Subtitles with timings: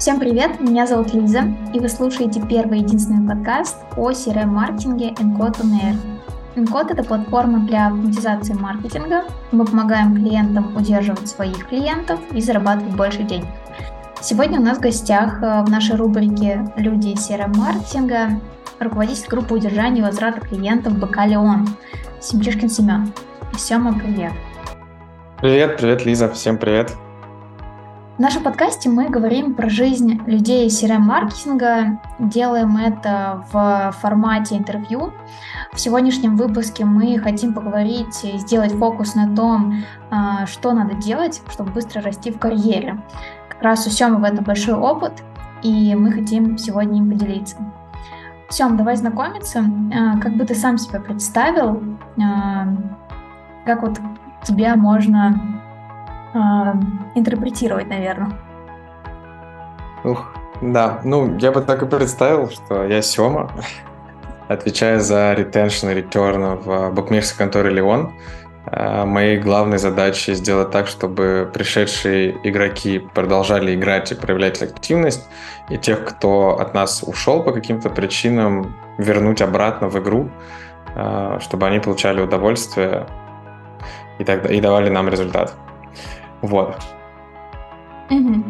[0.00, 1.42] Всем привет, меня зовут Лиза,
[1.74, 5.96] и вы слушаете первый единственный подкаст о CRM-маркетинге Encode on Air.
[6.56, 9.24] Encode— это платформа для автоматизации маркетинга.
[9.52, 13.48] Мы помогаем клиентам удерживать своих клиентов и зарабатывать больше денег.
[14.22, 18.40] Сегодня у нас в гостях э, в нашей рубрике «Люди CRM-маркетинга»
[18.78, 21.68] руководитель группы удержания и возврата клиентов БК «Леон»
[22.22, 23.12] Семчишкин Семен.
[23.58, 24.32] Сема, привет.
[25.42, 26.90] Привет, привет, Лиза, всем привет.
[28.20, 35.14] В нашем подкасте мы говорим про жизнь людей CRM-маркетинга, делаем это в формате интервью.
[35.72, 41.70] В сегодняшнем выпуске мы хотим поговорить сделать фокус на том, а, что надо делать, чтобы
[41.70, 43.00] быстро расти в карьере.
[43.48, 45.22] Как раз у Семы в этом большой опыт,
[45.62, 47.56] и мы хотим сегодня им поделиться.
[48.50, 49.64] Сем, давай знакомиться.
[49.94, 51.82] А, как бы ты сам себя представил?
[52.22, 52.68] А,
[53.64, 53.98] как вот
[54.44, 55.59] тебя можно
[57.14, 58.32] интерпретировать, наверное.
[60.04, 63.50] Ух, да, ну, я бы так и представил, что я Сёма,
[64.48, 68.12] отвечаю за retention и return в букмекерской конторе Леон.
[68.66, 75.26] А, моей главной задачей сделать так, чтобы пришедшие игроки продолжали играть и проявлять активность,
[75.68, 80.30] и тех, кто от нас ушел по каким-то причинам, вернуть обратно в игру,
[80.94, 83.06] а, чтобы они получали удовольствие
[84.18, 85.54] и, тогда, и давали нам результат.
[86.42, 86.76] Вот.
[88.10, 88.42] Угу.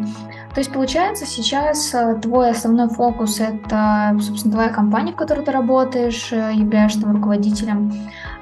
[0.53, 5.51] То есть, получается, сейчас э, твой основной фокус— это, собственно, твоя компания, в которой ты
[5.51, 7.93] работаешь, э, являешься там руководителем.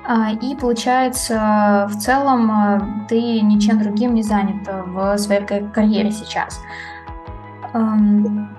[0.08, 6.60] А, и, получается, в целом э, ты ничем другим не занят в своей карьере сейчас.
[7.74, 8.50] Эм.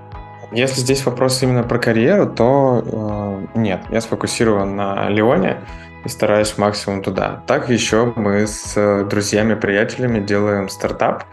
[0.53, 5.59] Если здесь вопрос именно про карьеру, то э, нет, я сфокусирован на Леоне
[6.05, 7.43] и стараюсь максимум туда.
[7.47, 11.25] Так еще мы с э, друзьями, приятелями делаем стартап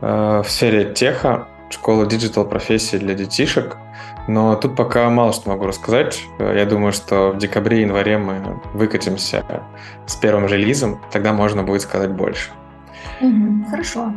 [0.00, 3.76] э, в сфере tech а, школа digital профессий для детишек.
[4.26, 6.22] Но тут пока мало что могу рассказать.
[6.38, 9.44] Э, я думаю, что в декабре-январе мы выкатимся
[10.06, 12.50] с первым релизом, тогда можно будет сказать больше.
[13.20, 14.12] Угу, хорошо.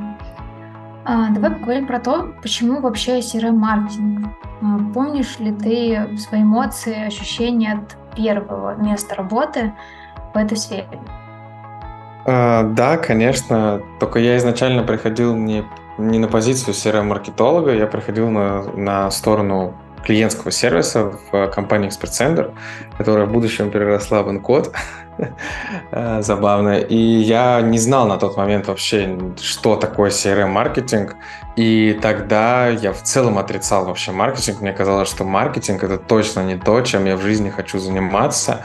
[1.06, 4.28] А, давай поговорим про то, почему вообще CRM-маркетинг.
[4.62, 9.74] А, помнишь ли ты свои эмоции, ощущения от первого места работы
[10.34, 10.88] в этой сфере?
[12.26, 13.82] А, да, конечно.
[14.00, 15.64] Только я изначально приходил не,
[15.98, 19.74] не на позицию CRM-маркетолога, я приходил на, на сторону
[20.04, 22.54] клиентского сервиса в компании Expert Center,
[22.98, 24.74] которая в будущем переросла в Encode.
[25.92, 26.80] Э, забавно.
[26.80, 31.16] И я не знал на тот момент вообще, что такое CRM-маркетинг.
[31.56, 34.62] И тогда я в целом отрицал вообще маркетинг.
[34.62, 38.62] Мне казалось, что маркетинг это точно не то, чем я в жизни хочу заниматься.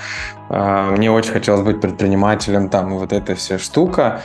[0.48, 4.22] Э, мне очень хотелось быть предпринимателем, там, вот эта вся штука.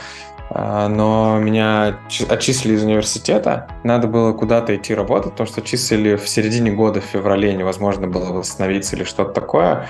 [0.50, 6.28] Э, но меня отчислили из университета, надо было куда-то идти работать, потому что отчислили в
[6.28, 9.88] середине года, в феврале, невозможно было восстановиться или что-то такое.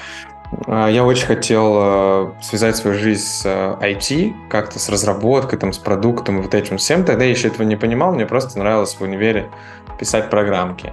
[0.66, 5.72] А, я очень хотел э, связать свою жизнь с IT, э, как-то с разработкой, там,
[5.72, 7.04] с продуктом и вот этим всем.
[7.04, 9.48] Тогда я еще этого не понимал, мне просто нравилось в универе
[9.98, 10.92] писать программки.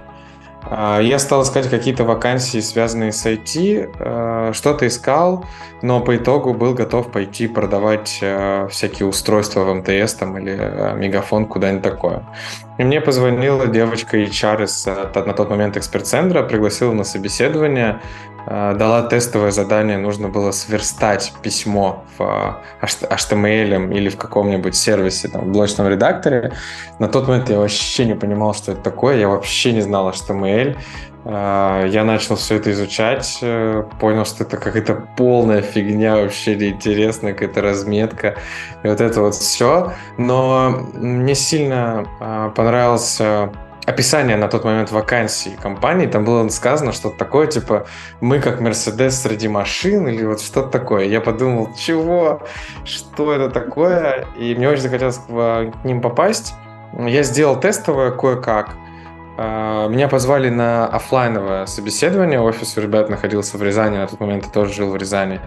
[0.68, 5.46] А, я стал искать какие-то вакансии, связанные с IT, э, что-то искал,
[5.80, 8.22] но по итогу был готов пойти продавать
[8.70, 12.24] всякие устройства в МТС там, или Мегафон, куда-нибудь такое.
[12.78, 18.00] И мне позвонила девочка HR из на тот момент эксперт-центра, пригласила на собеседование.
[18.46, 25.46] Э, дала тестовое задание, нужно было сверстать письмо в HTML или в каком-нибудь сервисе, там,
[25.46, 26.52] в блочном редакторе.
[27.00, 30.76] На тот момент я вообще не понимал, что это такое, я вообще не знал HTML.
[31.24, 37.32] Э, я начал все это изучать, э, понял, что это какая-то полная фигня, вообще неинтересная
[37.32, 38.36] какая-то разметка,
[38.84, 39.92] и вот это вот все.
[40.18, 42.06] Но мне сильно
[42.54, 43.50] понравился
[43.86, 47.86] описание на тот момент вакансии компании, там было сказано что-то такое, типа,
[48.20, 51.04] мы как Мерседес среди машин, или вот что-то такое.
[51.04, 52.42] Я подумал, чего?
[52.84, 54.26] Что это такое?
[54.38, 56.54] И мне очень захотелось к ним попасть.
[56.98, 58.70] Я сделал тестовое кое-как.
[59.38, 62.40] А, меня позвали на офлайновое собеседование.
[62.40, 65.40] Офис у ребят находился в Рязани, на тот момент я тоже жил в Рязани.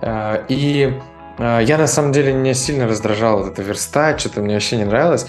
[0.00, 1.00] А, и
[1.38, 5.26] я на самом деле не сильно раздражал вот это верстать, что-то мне вообще не нравилось.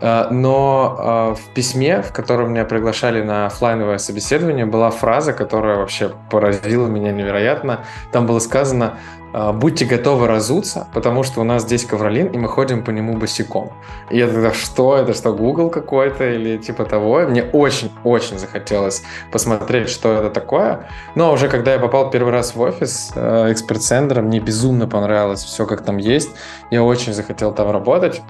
[0.00, 5.78] А, но а, в письме, в котором меня приглашали на офлайновое собеседование, была фраза, которая
[5.78, 7.84] вообще поразила меня невероятно.
[8.12, 8.98] Там было сказано
[9.32, 13.70] «Будьте готовы разуться, потому что у нас здесь ковролин, и мы ходим по нему босиком».
[14.10, 17.20] И я тогда, что это, что Google какой-то или типа того?
[17.20, 20.88] Мне очень-очень захотелось посмотреть, что это такое.
[21.14, 25.82] Но уже когда я попал первый раз в офис эксперт-центра, мне безумно понравилось все, как
[25.82, 26.30] там есть.
[26.70, 28.22] Я очень захотел там работать.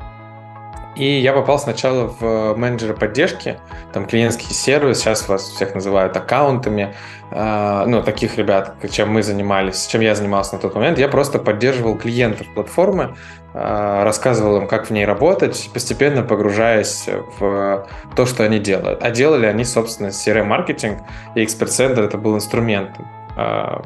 [0.96, 3.58] И я попал сначала в менеджера поддержки,
[3.92, 6.94] там клиентский сервис, сейчас вас всех называют аккаунтами,
[7.30, 10.98] э, ну, таких ребят, чем мы занимались, чем я занимался на тот момент.
[10.98, 13.14] Я просто поддерживал клиентов платформы,
[13.52, 17.06] э, рассказывал им, как в ней работать, постепенно погружаясь
[17.38, 19.02] в то, что они делают.
[19.02, 21.02] А делали они, собственно, CRM-маркетинг,
[21.34, 23.06] и Center это был инструментом
[23.36, 23.80] э,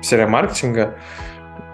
[0.00, 0.94] CRM-маркетинга.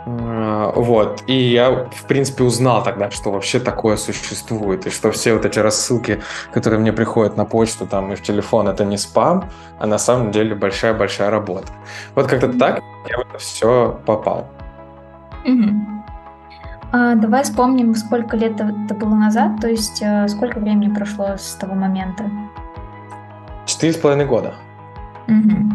[0.09, 1.23] Э, вот.
[1.27, 5.59] И я, в принципе, узнал тогда, что вообще такое существует, и что все вот эти
[5.59, 6.23] рассылки,
[6.53, 9.45] которые мне приходят на почту там и в телефон, это не спам,
[9.79, 11.69] а на самом деле большая-большая работа.
[12.15, 14.49] Вот как-то так я в это все попал.
[15.45, 15.99] Угу.
[16.93, 21.55] А, давай вспомним, сколько лет это было назад, то есть э, сколько времени прошло с
[21.55, 22.25] того момента?
[23.67, 24.55] Четыре с половиной года.
[25.27, 25.73] Угу.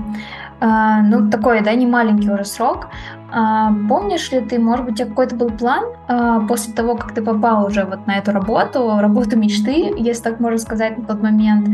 [0.62, 2.88] А, ну, такой, да, не маленький уже срок.
[3.36, 7.16] А, помнишь ли ты, может быть, у тебя какой-то был план а, после того, как
[7.16, 11.24] ты попал уже вот на эту работу, работу мечты, если так можно сказать, на тот
[11.24, 11.68] момент?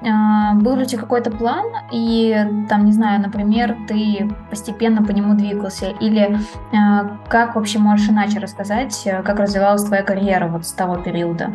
[0.00, 2.34] А, был ли у тебя какой-то план, и
[2.70, 5.90] там, не знаю, например, ты постепенно по нему двигался?
[6.00, 6.38] Или
[6.72, 11.50] а, как вообще можешь иначе рассказать, как развивалась твоя карьера вот с того периода?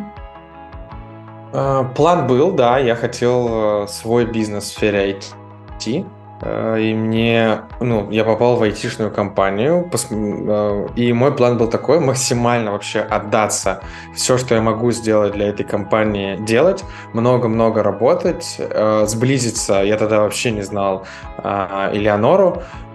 [1.52, 7.60] А, план был, да, я хотел э, свой бизнес в сфере IT, Э, и мне,
[7.80, 13.80] ну, я попал в айтишную компанию, э, и мой план был такой, максимально вообще отдаться,
[14.14, 20.20] все, что я могу сделать для этой компании, делать, много-много работать, э, сблизиться, я тогда
[20.20, 21.06] вообще не знал
[21.42, 22.89] Элеонору, э,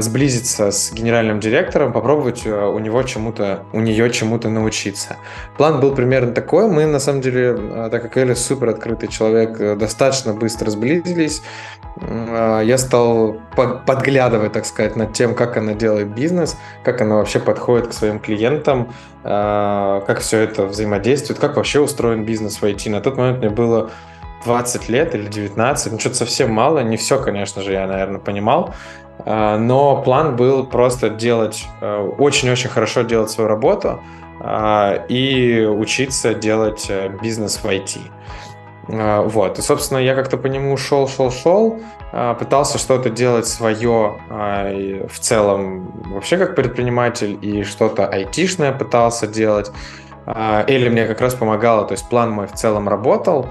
[0.00, 5.16] сблизиться с генеральным директором, попробовать э, у него чему-то, у нее чему-то научиться.
[5.56, 6.68] План был примерно такой.
[6.68, 11.42] Мы, на самом деле, э, так как Эля супер открытый человек, э, достаточно быстро сблизились.
[12.00, 13.38] Я стал
[13.84, 18.20] подглядывать, так сказать, над тем, как она делает бизнес, как она вообще подходит к своим
[18.20, 18.92] клиентам,
[19.24, 22.88] как все это взаимодействует, как вообще устроен бизнес в IT.
[22.90, 23.90] На тот момент мне было
[24.44, 28.74] 20 лет или 19, ну что-то совсем мало, не все, конечно же, я, наверное, понимал,
[29.24, 34.00] но план был просто делать, э, очень-очень хорошо делать свою работу
[34.40, 37.98] а, и учиться делать э, бизнес в IT.
[38.90, 39.58] А, вот.
[39.58, 41.80] И, собственно, я как-то по нему шел, шел, шел,
[42.38, 49.70] пытался что-то делать свое в целом вообще как предприниматель и что-то айтишное пытался делать.
[50.26, 53.48] Или мне как раз помогало, то есть план мой в целом работал.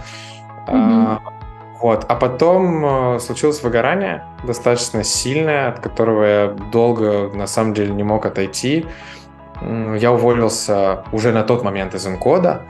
[0.67, 1.36] Mm-hmm.
[1.81, 2.05] Вот.
[2.07, 8.03] А потом э, случилось выгорание, достаточно сильное, от которого я долго, на самом деле, не
[8.03, 8.85] мог отойти.
[9.61, 12.63] Я уволился уже на тот момент из Инкода.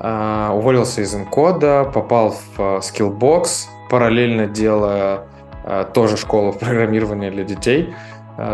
[0.00, 5.24] Э, уволился из Инкода, попал в э, Skillbox, параллельно делая
[5.64, 7.94] э, тоже школу программирования для детей.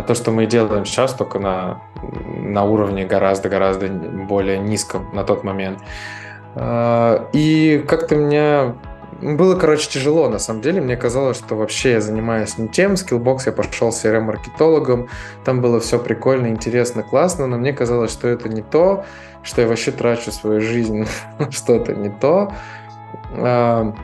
[0.09, 5.79] То, что мы делаем сейчас, только на, на уровне гораздо-гораздо более низком на тот момент.
[7.33, 8.75] И как-то меня
[9.21, 10.81] было, короче, тяжело, на самом деле.
[10.81, 12.95] Мне казалось, что вообще я занимаюсь не тем.
[12.95, 15.09] Skillbox я пошел CRM-маркетологом.
[15.45, 17.47] Там было все прикольно, интересно, классно.
[17.47, 19.05] Но мне казалось, что это не то,
[19.43, 21.07] что я вообще трачу свою жизнь
[21.39, 22.53] на что-то не то.
[23.33, 23.95] А,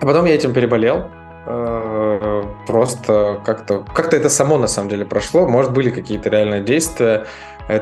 [0.00, 1.08] а потом я этим переболел.
[1.44, 5.48] А, просто как-то как-то это само на самом деле прошло.
[5.48, 7.26] Может, были какие-то реальные действия.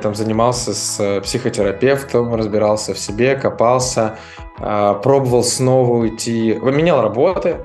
[0.02, 4.18] Там занимался с психотерапевтом, разбирался в себе, копался.
[4.60, 7.56] А, пробовал снова уйти, менял работы,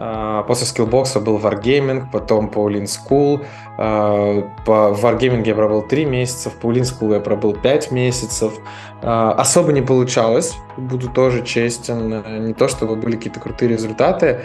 [0.00, 3.44] а, После скиллбокса был Wargaming, потом Paulin School.
[3.76, 8.54] А, по Wargaming я пробыл 3 месяца, в Paulin School я пробыл 5 месяцев.
[9.00, 12.46] Особо не получалось, буду тоже честен.
[12.46, 14.40] Не то, чтобы были какие-то крутые результаты.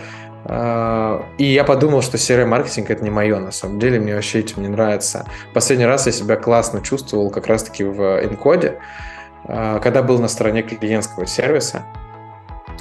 [0.46, 4.62] И я подумал, что серый маркетинг это не мое, на самом деле, мне вообще этим
[4.62, 5.26] не нравится.
[5.54, 8.80] Последний раз я себя классно чувствовал как раз-таки в Encoде.
[9.46, 11.84] А, когда был на стороне клиентского сервиса.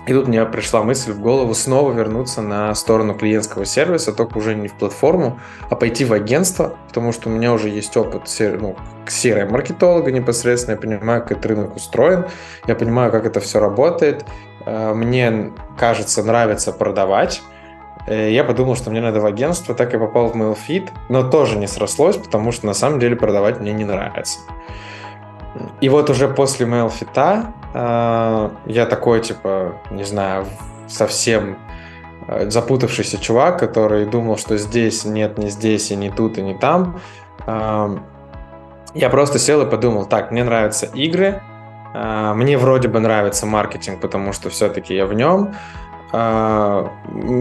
[0.07, 4.57] И тут мне пришла мысль в голову снова вернуться на сторону клиентского сервиса, только уже
[4.57, 5.39] не в платформу,
[5.71, 8.23] а пойти в агентство, потому что у меня уже есть опыт
[8.59, 8.75] ну,
[9.07, 12.27] серой маркетолога непосредственно, я понимаю, как этот рынок устроен,
[12.67, 14.25] я понимаю, как это все работает,
[14.67, 17.43] мне, кажется, нравится продавать,
[18.07, 21.59] э, я подумал, что мне надо в агентство, так и попал в MailFit, но тоже
[21.59, 24.39] не срослось, потому что на самом деле продавать мне не нравится.
[25.81, 30.47] И вот уже после MailFit э, я такой, типа, не знаю,
[30.89, 31.59] совсем
[32.29, 36.55] э, запутавшийся чувак, который думал, что здесь нет, не здесь, и не тут, и не
[36.55, 37.01] там.
[37.47, 37.97] Э,
[38.95, 41.52] я просто сел и подумал, так, мне нравятся игры, э,
[41.95, 45.55] мне вроде бы нравится маркетинг, потому что все-таки я в нем.
[46.15, 46.91] А,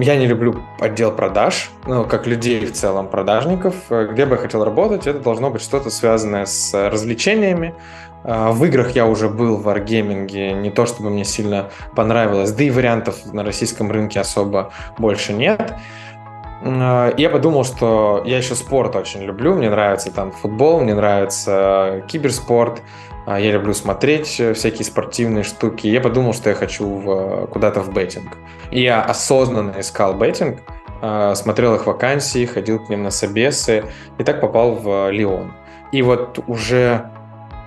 [0.01, 3.75] я не люблю отдел продаж, ну, как людей в целом, продажников.
[3.89, 7.73] Где бы я хотел работать, это должно быть что-то связанное с развлечениями,
[8.23, 12.63] А, в играх я уже был в Wargaming, не то чтобы мне сильно понравилось, да
[12.63, 15.73] и вариантов на российском рынке особо больше нет.
[16.63, 22.03] А, я подумал, что я еще спорт очень люблю, мне нравится там футбол, мне нравится
[22.07, 22.81] киберспорт,
[23.20, 25.87] а, я люблю смотреть всякие спортивные штуки.
[25.87, 28.37] Я подумал, что я хочу в, куда-то в беттинг.
[28.71, 30.59] Я осознанно искал беттинг,
[31.35, 33.83] смотрел их вакансии, ходил к ним на собесы,
[34.17, 35.53] и так попал в Лион.
[35.91, 37.09] И вот уже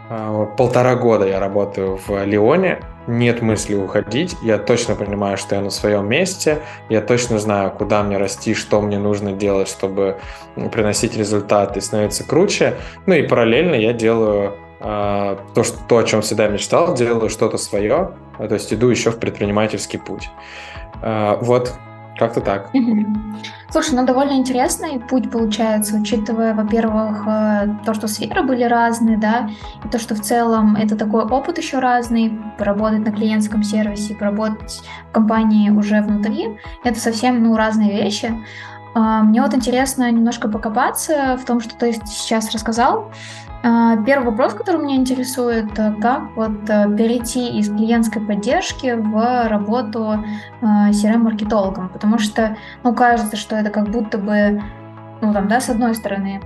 [0.08, 5.60] а, полтора года я работаю в Лионе, нет мысли уходить, я точно понимаю, что я
[5.60, 10.18] на своем месте, я точно знаю, куда мне расти, что мне нужно делать, чтобы
[10.72, 12.74] приносить результаты и становиться круче.
[13.06, 14.52] Ну и параллельно я делаю э,
[14.84, 19.18] то, что, то, о чем всегда мечтал, делаю что-то свое, то есть иду еще в
[19.18, 20.28] предпринимательский путь.
[21.00, 21.72] Э, вот
[22.18, 22.70] как-то так.
[23.70, 29.48] Слушай, ну довольно интересный путь получается, учитывая, во-первых, э, то, что сферы были разные, да,
[29.84, 34.82] и то, что в целом это такой опыт еще разный, поработать на клиентском сервисе, поработать
[35.08, 38.32] в компании уже внутри, это совсем, ну, разные вещи.
[38.94, 43.10] А, мне вот интересно немножко покопаться в том, что ты сейчас рассказал.
[43.66, 49.48] А, первый вопрос, который меня интересует, э, как вот э, перейти из клиентской поддержки в
[49.48, 50.22] работу
[50.60, 54.62] CRM-маркетологом, потому что, ну, кажется, что это как будто бы
[55.22, 56.42] ну, там, да, с одной стороны,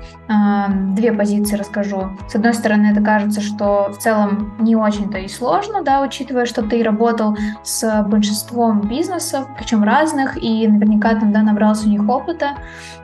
[0.94, 2.10] две позиции расскажу.
[2.28, 6.62] С одной стороны, это кажется, что в целом не очень-то и сложно, да, учитывая, что
[6.62, 12.50] ты работал с большинством бизнесов, причем разных, и наверняка там, да, набрался у них опыта.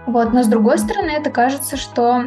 [0.07, 2.27] Вот, но с другой стороны, это кажется, что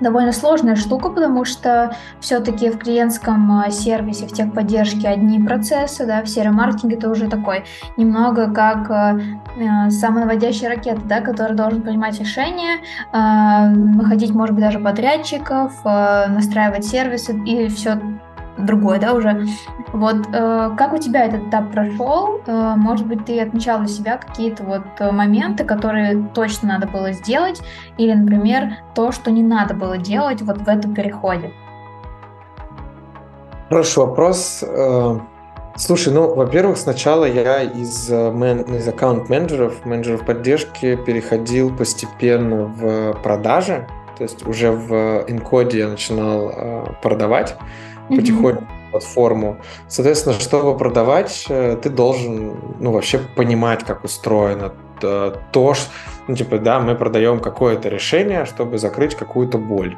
[0.00, 6.22] довольно сложная штука, потому что все-таки в клиентском а, сервисе, в техподдержке одни процессы, да,
[6.22, 7.64] в сером-маркетинге это уже такой
[7.96, 12.78] немного как э, самонаводящая ракета, да, который должен принимать решения,
[13.12, 17.98] э, находить, может быть, даже подрядчиков, э, настраивать сервисы и все
[18.58, 19.46] другой, да, уже.
[19.92, 22.40] Вот э, как у тебя этот этап прошел?
[22.46, 27.12] Э, может быть, ты отмечал для себя какие-то вот э, моменты, которые точно надо было
[27.12, 27.62] сделать,
[27.96, 31.52] или, например, то, что не надо было делать вот в этом переходе?
[33.68, 34.64] Хороший вопрос.
[34.66, 35.18] Э,
[35.76, 43.12] слушай, ну, во-первых, сначала я из, э, мен, из аккаунт-менеджеров, менеджеров поддержки переходил постепенно в
[43.22, 43.86] продажи,
[44.16, 47.56] то есть уже в инкоде я начинал э, продавать
[48.08, 48.90] потихоньку mm-hmm.
[48.90, 49.56] платформу.
[49.88, 55.90] Соответственно, чтобы продавать, э, ты должен ну, вообще понимать, как устроено то, что,
[56.26, 59.96] ну, типа, да, мы продаем какое-то решение, чтобы закрыть какую-то боль.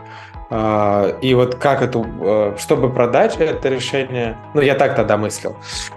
[0.52, 5.54] А, и вот как это, э, чтобы продать это решение, ну я так тогда мыслил,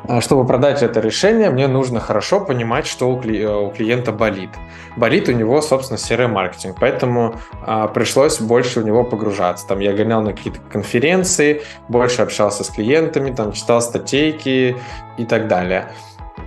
[0.08, 4.52] а, чтобы продать это решение, мне нужно хорошо понимать, что у, клиента болит.
[4.96, 7.34] Болит у него, собственно, CRM-маркетинг, поэтому
[7.66, 9.68] а, пришлось больше в него погружаться.
[9.68, 14.78] Там я гонял на какие-то конференции, больше общался с клиентами, там читал статейки
[15.18, 15.88] и так далее.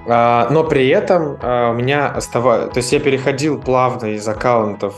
[0.09, 2.73] Но при этом у меня оставалось...
[2.73, 4.95] То есть я переходил плавно из аккаунтов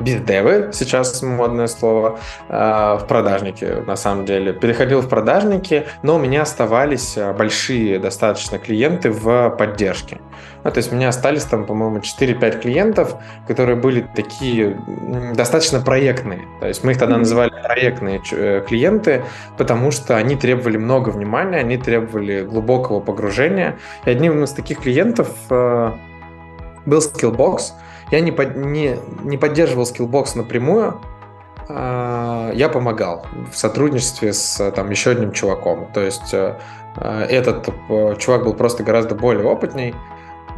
[0.00, 4.52] бездевы, сейчас модное слово, а, в продажники, на самом деле.
[4.52, 10.18] Переходил в продажники, но у меня оставались большие достаточно клиенты в поддержке.
[10.64, 13.16] Ну, то есть у меня остались там, по-моему, 4-5 клиентов,
[13.46, 14.78] которые были такие
[15.34, 16.42] достаточно проектные.
[16.60, 19.24] То есть мы их тогда называли проектные э, клиенты,
[19.56, 23.78] потому что они требовали много внимания, они требовали глубокого погружения.
[24.04, 25.92] И одним из таких клиентов э,
[26.84, 27.60] был Skillbox.
[28.10, 31.00] Я не, под, не, не поддерживал Skillbox напрямую,
[31.68, 35.86] э, я помогал в сотрудничестве с там еще одним чуваком.
[35.92, 36.56] То есть э,
[36.96, 39.94] этот э, чувак был просто гораздо более опытней,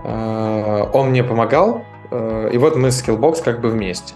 [0.04, 4.14] Э, он мне помогал, э, и вот мы с Skillbox как бы вместе.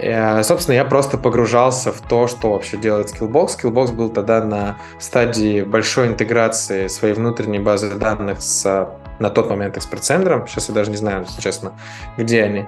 [0.00, 3.58] Э, собственно, я просто погружался в то, что вообще делает Skillbox.
[3.58, 9.76] Skillbox был тогда на стадии большой интеграции своей внутренней базы данных с на тот момент
[9.76, 10.46] эксперт-центром.
[10.46, 11.72] Сейчас я даже не знаю, честно,
[12.16, 12.66] где они.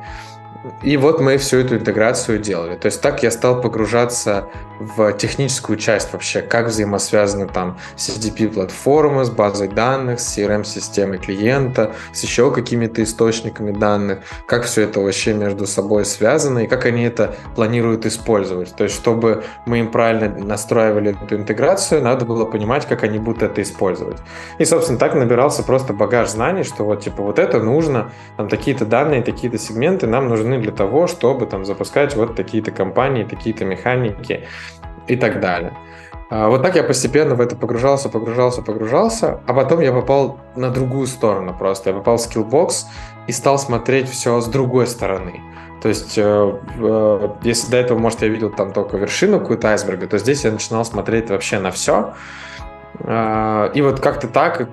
[0.82, 2.76] И вот мы всю эту интеграцию делали.
[2.76, 9.30] То есть так я стал погружаться в техническую часть вообще, как взаимосвязаны там CDP-платформы с
[9.30, 15.66] базой данных, с CRM-системой клиента, с еще какими-то источниками данных, как все это вообще между
[15.66, 18.74] собой связано и как они это планируют использовать.
[18.74, 23.42] То есть чтобы мы им правильно настраивали эту интеграцию, надо было понимать, как они будут
[23.42, 24.18] это использовать.
[24.58, 28.86] И, собственно, так набирался просто багаж знаний, что вот типа вот это нужно, там такие-то
[28.86, 33.64] данные, такие-то сегменты нам нужны нужны для того, чтобы там запускать вот такие-то компании, такие-то
[33.64, 34.46] механики
[35.08, 35.72] и так далее.
[36.30, 40.70] А, вот так я постепенно в это погружался, погружался, погружался, а потом я попал на
[40.70, 41.90] другую сторону просто.
[41.90, 42.86] Я попал в Skillbox
[43.28, 45.40] и стал смотреть все с другой стороны.
[45.82, 50.06] То есть, э, э, если до этого, может, я видел там только вершину какую-то айсберга,
[50.06, 52.14] то здесь я начинал смотреть вообще на все.
[53.00, 54.68] Э, и вот как-то так,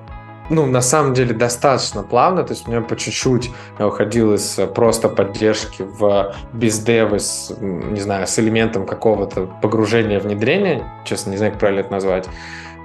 [0.51, 4.59] ну, на самом деле, достаточно плавно, то есть у меня по чуть-чуть я уходил из
[4.75, 11.53] просто поддержки в бездевы с, не знаю, с элементом какого-то погружения, внедрения, честно, не знаю,
[11.53, 12.27] как правильно это назвать,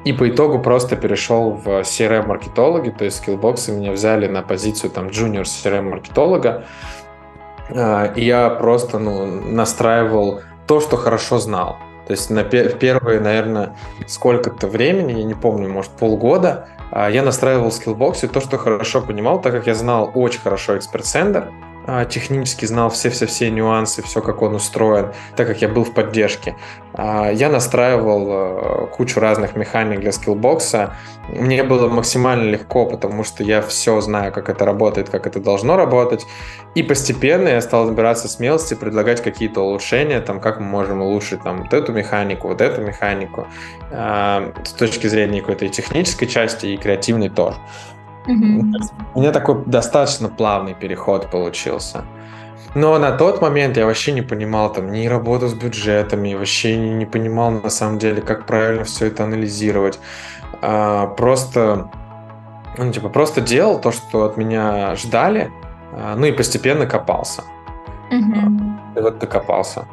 [0.04, 5.08] и по итогу просто перешел в CRM-маркетологи, то есть скиллбоксы меня взяли на позицию там
[5.08, 6.66] junior CRM-маркетолога,
[7.68, 11.78] и я просто ну, настраивал то, что хорошо знал.
[12.07, 17.71] То есть на первые, наверное, сколько-то времени, я не помню, может полгода, а, я настраивал
[17.71, 21.51] в скиллбоксе то, что хорошо понимал, так как я знал очень хорошо эксперт-сендер,
[22.11, 26.57] технически знал все-все-все нюансы, все, как он устроен, так как я был в поддержке.
[26.95, 30.95] А, я настраивал а, кучу разных механик для скиллбокса.
[31.28, 35.76] Мне было максимально легко, потому что я все знаю, как это работает, как это должно
[35.76, 36.26] работать.
[36.75, 41.62] И постепенно я стал набираться смелости, предлагать какие-то улучшения, там, как мы можем улучшить там,
[41.62, 43.47] вот эту механику, вот эту механику,
[43.90, 47.57] с точки зрения какой-то и технической части, и креативной тоже.
[49.14, 52.04] У меня такой достаточно плавный переход получился.
[52.75, 56.90] Но на тот момент я вообще не понимал там ни работу с бюджетами, вообще не,
[56.90, 59.99] не понимал на самом деле, как правильно все это анализировать.
[60.61, 61.90] А, просто,
[62.76, 65.50] ну, типа, просто делал то, что от меня ждали,
[65.92, 67.45] а, ну и постепенно копался.
[68.11, 68.99] Угу.
[68.99, 69.87] И вот докопался.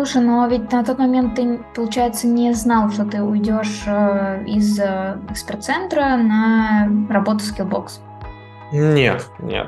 [0.00, 4.80] Слушай, но ведь на тот момент ты, получается, не знал, что ты уйдешь э, из
[4.80, 7.98] э, эксперт-центра на работу в Skillbox.
[8.72, 9.66] Нет, нет.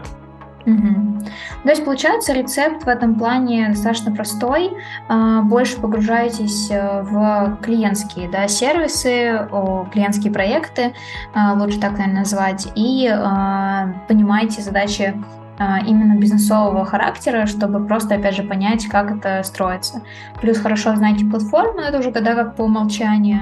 [0.65, 1.21] Угу.
[1.65, 4.71] То есть, получается, рецепт в этом плане достаточно простой.
[5.07, 9.47] А, больше погружаетесь э, в клиентские да, сервисы,
[9.93, 10.95] клиентские проекты,
[11.35, 18.17] а, лучше так, наверное, назвать, и а, понимаете задачи а, именно бизнесового характера, чтобы просто,
[18.17, 20.03] опять же, понять, как это строится.
[20.41, 23.41] Плюс хорошо знаете платформу, это уже когда как по умолчанию,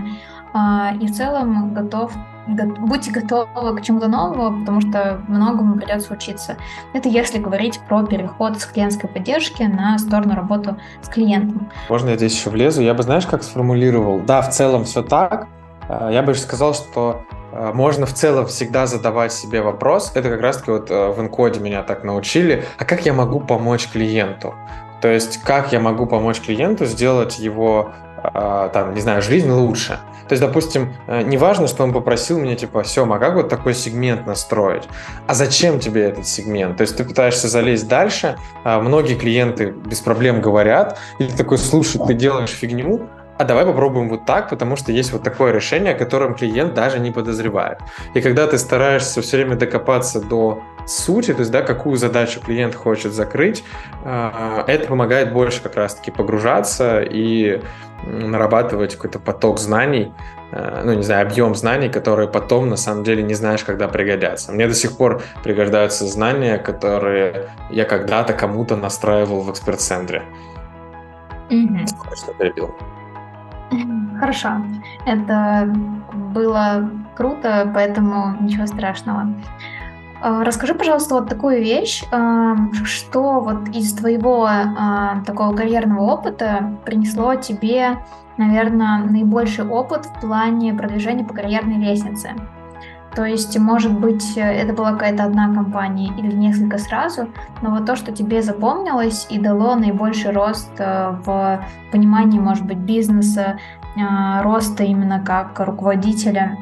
[0.53, 2.13] а, и в целом готов
[2.49, 6.57] будьте готовы к чему-то новому, потому что многому придется учиться.
[6.93, 11.71] Это если говорить про переход с клиентской поддержки на сторону работы с клиентом.
[11.89, 12.83] Можно я здесь еще влезу?
[12.83, 14.21] Я бы, знаешь, как сформулировал?
[14.21, 15.47] Да, в целом все так.
[15.89, 20.13] А, я бы сказал, что а, можно в целом всегда задавать себе вопрос.
[20.15, 22.65] Это как раз-таки вот э, в инкоде меня так научили.
[22.79, 24.55] А как я могу помочь клиенту?
[25.01, 29.99] То есть, как я могу помочь клиенту сделать его, а, там, не знаю, жизнь лучше?
[30.29, 33.49] То есть, допустим, э, не важно, что он попросил меня, типа, Сема, а как вот
[33.49, 34.85] такой сегмент настроить?
[35.27, 36.77] А зачем тебе этот сегмент?
[36.77, 41.59] То есть, ты пытаешься залезть дальше, а многие клиенты без проблем говорят, и ты такой,
[41.59, 43.09] слушай, ты делаешь фигню,
[43.41, 46.99] а давай попробуем вот так, потому что есть вот такое решение, о котором клиент даже
[46.99, 47.79] не подозревает.
[48.13, 52.75] И когда ты стараешься все время докопаться до сути, то есть, да, какую задачу клиент
[52.75, 53.65] хочет закрыть,
[54.05, 57.63] а, это помогает больше как раз-таки погружаться и
[58.05, 60.13] нарабатывать какой-то поток знаний,
[60.53, 64.53] а, ну, не знаю, объем знаний, которые потом, на самом деле, не знаешь, когда пригодятся.
[64.53, 70.25] Мне до сих пор пригождаются знания, которые я когда-то кому-то настраивал в эксперт-центре.
[71.49, 71.87] Mm-hmm.
[72.15, 72.75] Что перебил.
[74.21, 74.51] Хорошо.
[75.07, 75.75] Это
[76.35, 79.35] было круто, поэтому ничего страшного.
[80.21, 82.55] А, расскажи, пожалуйста, вот такую вещь, а,
[82.85, 87.97] что вот из твоего а, такого карьерного опыта принесло тебе,
[88.37, 92.35] наверное, наибольший опыт в плане продвижения по карьерной лестнице?
[93.15, 97.29] То есть, может быть, это была какая-то одна компания или несколько сразу,
[97.61, 102.79] но вот то, что тебе запомнилось и дало наибольший рост э, в понимании, может быть,
[102.79, 103.59] бизнеса,
[103.97, 106.57] роста именно как руководителя.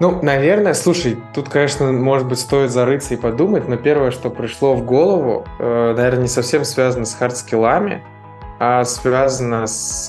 [0.00, 4.74] Ну, наверное, слушай, тут, конечно, может быть, стоит зарыться и подумать, но первое, что пришло
[4.74, 8.04] в голову, э, наверное, не совсем связано с hard skill ами,
[8.60, 10.08] а связано с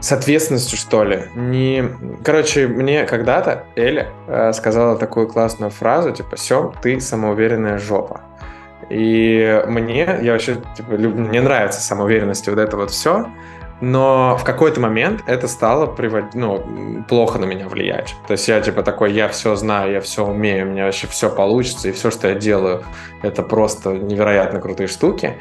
[0.00, 1.24] с ответственностью, что ли.
[1.34, 1.84] Не...
[2.24, 8.22] Короче, мне когда-то Эля э, сказала такую классную фразу, типа, Сем, ты самоуверенная жопа.
[8.90, 11.14] И мне, я вообще, типа, люб...
[11.14, 13.28] мне нравится самоуверенность и вот это вот все,
[13.80, 16.34] но в какой-то момент это стало привод...
[16.34, 18.14] ну, плохо на меня влиять.
[18.26, 21.30] То есть я типа такой, я все знаю, я все умею, у меня вообще все
[21.30, 22.84] получится, и все, что я делаю,
[23.22, 25.36] это просто невероятно крутые штуки.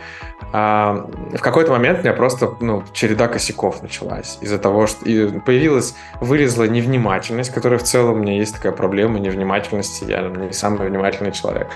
[0.52, 5.40] А в какой-то момент у меня просто ну, череда косяков началась из-за того, что и
[5.40, 10.88] появилась, вылезла невнимательность, которая в целом у меня есть такая проблема невнимательности, я не самый
[10.88, 11.68] внимательный человек.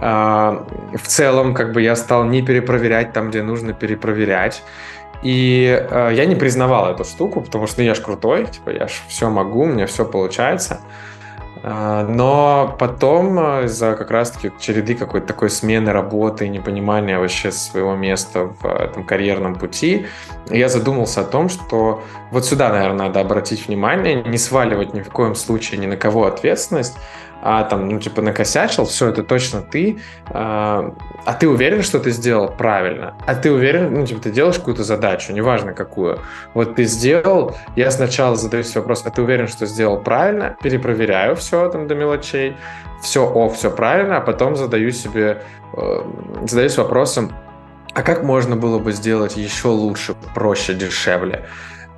[0.00, 4.62] А, в целом, как бы я стал не перепроверять там, где нужно перепроверять.
[5.22, 8.88] И э, я не признавал эту штуку, потому что ну, я ж крутой, типа я
[8.88, 10.80] ж все могу, у меня все получается.
[11.62, 17.52] А, но потом э, из-за как раз-таки череды какой-то такой смены работы и непонимания вообще
[17.52, 20.06] своего места в этом карьерном пути,
[20.48, 25.10] я задумался о том, что вот сюда, наверное, надо обратить внимание, не сваливать ни в
[25.10, 26.96] коем случае ни на кого ответственность,
[27.42, 32.10] а там, ну, типа, накосячил, все, это точно ты, а, а ты уверен, что ты
[32.10, 33.14] сделал правильно?
[33.26, 36.18] А ты уверен, ну, типа, ты делаешь какую-то задачу, неважно какую.
[36.54, 40.56] Вот ты сделал, я сначала задаюсь вопрос, а ты уверен, что сделал правильно?
[40.62, 42.56] Перепроверяю все там до мелочей,
[43.02, 45.42] все, о, все правильно, а потом задаю себе,
[45.76, 46.02] э,
[46.46, 47.32] задаюсь вопросом,
[47.94, 51.46] а как можно было бы сделать еще лучше, проще, дешевле?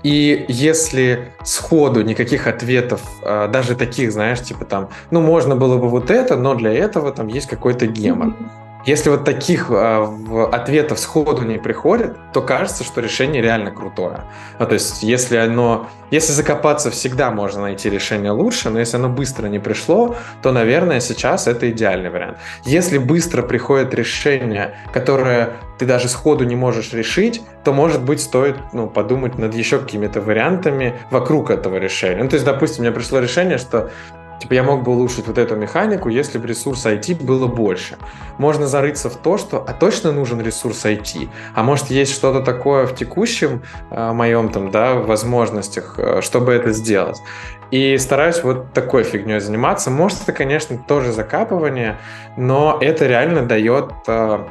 [0.02, 5.88] И если сходу никаких ответов, а, даже таких, знаешь, типа там, ну, можно было бы
[5.88, 8.34] вот это, но для этого там есть какой-то гемор.
[8.84, 14.24] Если вот таких э, ответов сходу не приходит, то кажется, что решение реально крутое.
[14.58, 19.08] Ну, то есть, если оно, если закопаться, всегда можно найти решение лучше, но если оно
[19.08, 22.38] быстро не пришло, то, наверное, сейчас это идеальный вариант.
[22.64, 28.56] Если быстро приходит решение, которое ты даже сходу не можешь решить, то, может быть, стоит
[28.72, 32.22] ну, подумать над еще какими-то вариантами вокруг этого решения.
[32.22, 33.90] Ну, то есть, допустим, меня пришло решение, что
[34.42, 37.96] Типа я мог бы улучшить вот эту механику, если бы ресурс IT было больше.
[38.38, 42.86] Можно зарыться в то, что а точно нужен ресурс IT, а может есть что-то такое
[42.86, 47.22] в текущем э, моем там, да, возможностях, э, чтобы это сделать.
[47.70, 49.92] И стараюсь вот такой фигней заниматься.
[49.92, 51.98] Может, это, конечно, тоже закапывание,
[52.36, 54.44] но это реально дает э,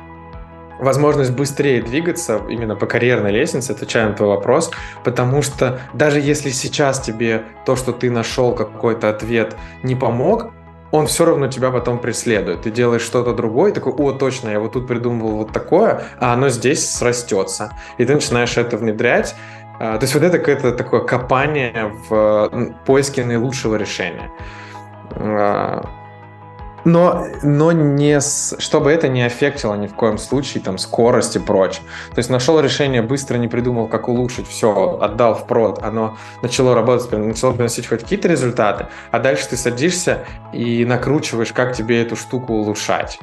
[0.81, 4.71] возможность быстрее двигаться именно по карьерной лестнице, отвечая на твой вопрос,
[5.03, 10.51] потому что даже если сейчас тебе то, что ты нашел какой-то ответ, не помог,
[10.91, 12.63] он все равно тебя потом преследует.
[12.63, 16.49] Ты делаешь что-то другое, такой, о, точно, я вот тут придумывал вот такое, а оно
[16.49, 17.71] здесь срастется.
[17.97, 19.35] И ты начинаешь это внедрять.
[19.79, 24.29] А, то есть вот это какое-то такое копание в поиске наилучшего решения.
[26.83, 31.39] Но, но не с, чтобы это не аффектило ни в коем случае там скорость и
[31.39, 31.83] прочее.
[32.09, 36.73] То есть нашел решение, быстро не придумал, как улучшить, все, отдал в прод, оно начало
[36.73, 42.15] работать, начало приносить хоть какие-то результаты, а дальше ты садишься и накручиваешь, как тебе эту
[42.15, 43.19] штуку улучшать.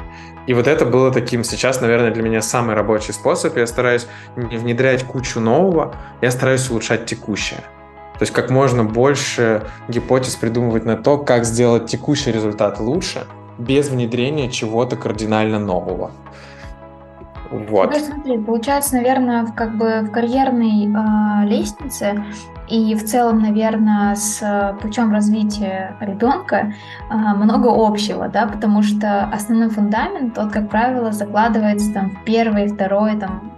[0.46, 3.56] И вот это было таким сейчас, наверное, для меня самый рабочий способ.
[3.58, 7.60] Я стараюсь не внедрять кучу нового, я стараюсь улучшать текущее.
[8.14, 13.26] То есть как можно больше гипотез придумывать на то, как сделать текущий результат лучше–
[13.58, 16.10] без внедрения чего-то кардинально нового.
[17.50, 17.92] Вот.
[17.92, 22.22] Ну, смотри, получается, наверное, в, как бы в карьерной э, лестнице
[22.68, 26.74] и в целом, наверное, с э, путем развития ребенка
[27.10, 32.68] э, много общего, да, потому что основной фундамент, тот, как правило, закладывается там в первые,
[32.68, 33.50] второй, там,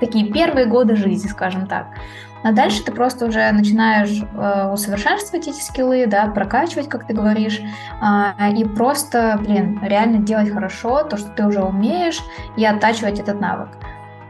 [0.00, 1.86] такие первые годы жизни, скажем так.
[2.44, 7.58] А дальше ты просто уже начинаешь э, усовершенствовать эти скиллы, да, прокачивать, как ты говоришь,
[7.58, 12.20] э, и просто, блин, реально делать хорошо то, что ты уже умеешь,
[12.58, 13.70] и оттачивать этот навык.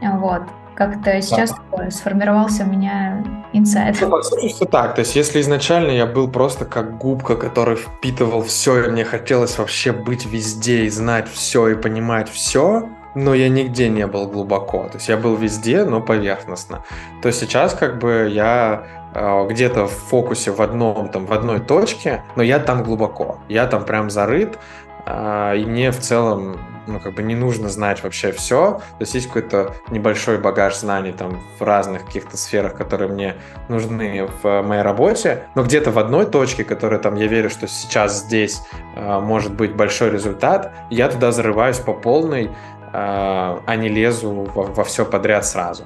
[0.01, 0.43] Вот.
[0.75, 1.57] Как-то сейчас да.
[1.57, 3.23] такое сформировался у меня
[3.53, 3.97] инсайт.
[4.01, 4.95] Ну, по сути, все так.
[4.95, 9.57] То есть, если изначально я был просто как губка, который впитывал все, и мне хотелось
[9.57, 14.83] вообще быть везде и знать все и понимать все, но я нигде не был глубоко.
[14.83, 16.83] То есть я был везде, но поверхностно.
[17.21, 22.23] То сейчас как бы я э, где-то в фокусе в одном, там, в одной точке,
[22.35, 23.39] но я там глубоко.
[23.47, 24.59] Я там прям зарыт,
[25.05, 28.81] э, и мне в целом ну, как бы не нужно знать вообще все.
[28.97, 33.35] То есть есть какой-то небольшой багаж знаний там в разных каких-то сферах, которые мне
[33.69, 38.19] нужны в моей работе, но где-то в одной точке, которая там, я верю, что сейчас
[38.19, 38.61] здесь
[38.95, 42.51] э, может быть большой результат, я туда зарываюсь по полной,
[42.97, 45.83] а, а не лезу во, во все подряд сразу.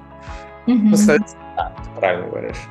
[0.67, 1.17] Mm-hmm.
[1.17, 1.25] Ну,
[1.57, 2.69] да, ты правильно говоришь.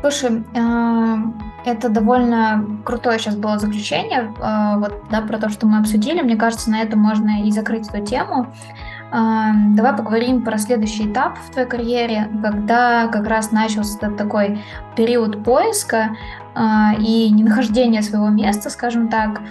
[0.00, 1.18] Слушай, а,
[1.64, 6.22] это довольно крутое сейчас было заключение, а, вот, да, про то, что мы обсудили.
[6.22, 8.46] Мне кажется, на этом можно и закрыть эту тему.
[9.10, 14.62] Давай поговорим про следующий этап в твоей карьере, когда как раз начался этот такой
[14.96, 16.16] период поиска
[16.98, 19.42] и ненахождения своего места, скажем так.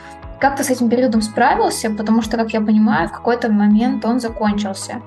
[0.42, 1.92] Как ты с этим периодом справился?
[1.92, 5.04] Потому что, как я понимаю, в какой-то момент он закончился.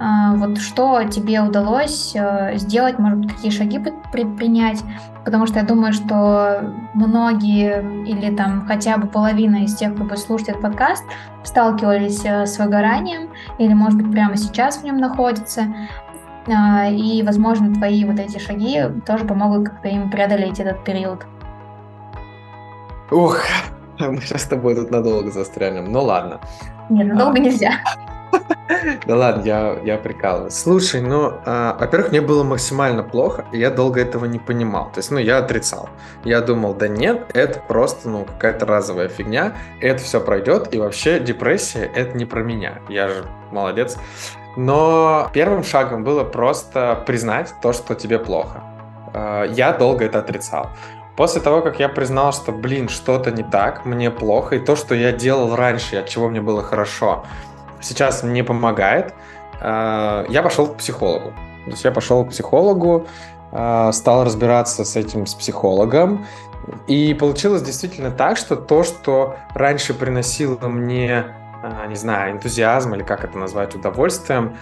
[0.00, 3.80] А, вот что тебе удалось э, сделать, может какие шаги
[4.12, 4.82] предпринять?
[5.24, 10.18] Потому что я думаю, что многие или там хотя бы половина из тех, кто будет
[10.18, 11.04] слушать этот подкаст,
[11.44, 15.66] сталкивались э, с выгоранием или, может быть, прямо сейчас в нем находятся.
[16.48, 21.24] А, и, возможно, твои вот эти шаги тоже помогут как-то им преодолеть этот период.
[23.12, 23.44] Ух,
[23.98, 25.90] Мы сейчас с тобой тут надолго застрянем.
[25.90, 26.40] Ну ладно.
[26.88, 27.40] Нет, надолго а...
[27.40, 27.72] нельзя.
[29.06, 30.54] Да ладно, я, я прикалываюсь.
[30.54, 34.90] Слушай, ну, а, во-первых, мне было максимально плохо, и я долго этого не понимал.
[34.92, 35.88] То есть, ну, я отрицал.
[36.24, 41.20] Я думал, да нет, это просто, ну, какая-то разовая фигня, это все пройдет, и вообще
[41.20, 42.80] депрессия— это не про меня.
[42.88, 43.98] Я же молодец.
[44.56, 48.62] Но первым шагом было просто признать то, что тебе плохо.
[49.14, 50.70] А, я долго это отрицал.
[51.16, 54.94] После того, как я признал, что, блин, что-то не так, мне плохо, и то, что
[54.94, 57.24] я делал раньше, от чего мне было хорошо,
[57.80, 59.14] сейчас не помогает,
[59.60, 61.32] а, я пошел к психологу.
[61.64, 63.06] То есть я пошел к психологу,
[63.52, 66.26] а, стал разбираться с этим с психологом,
[66.86, 71.26] и получилось действительно так, что то, что раньше приносило мне,
[71.62, 74.56] а, не знаю, энтузиазм или как это назвать, удовольствием,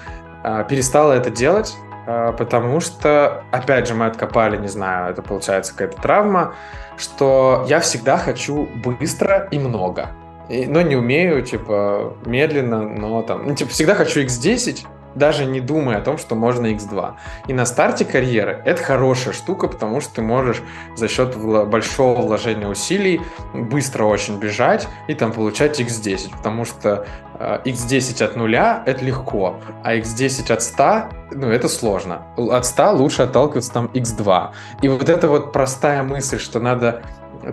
[0.70, 6.54] перестало это делать, потому что, опять же, мы откопали, не знаю, это получается какая-то травма,
[6.96, 10.10] что я всегда хочу быстро и много.
[10.48, 15.60] И, но не умею, типа, медленно, но там, ну, типа, всегда хочу x10, даже не
[15.60, 17.14] думая о том, что можно x2.
[17.48, 20.62] И на старте карьеры это хорошая штука, потому что ты можешь
[20.96, 23.20] за счет большого вложения усилий
[23.54, 27.06] быстро очень бежать и там получать x10, потому что
[27.38, 32.22] э, x10 от нуля это легко, а x10 от 100 ну это сложно.
[32.36, 34.50] От 100 лучше отталкиваться там x2.
[34.82, 37.02] И вот эта вот простая мысль, что надо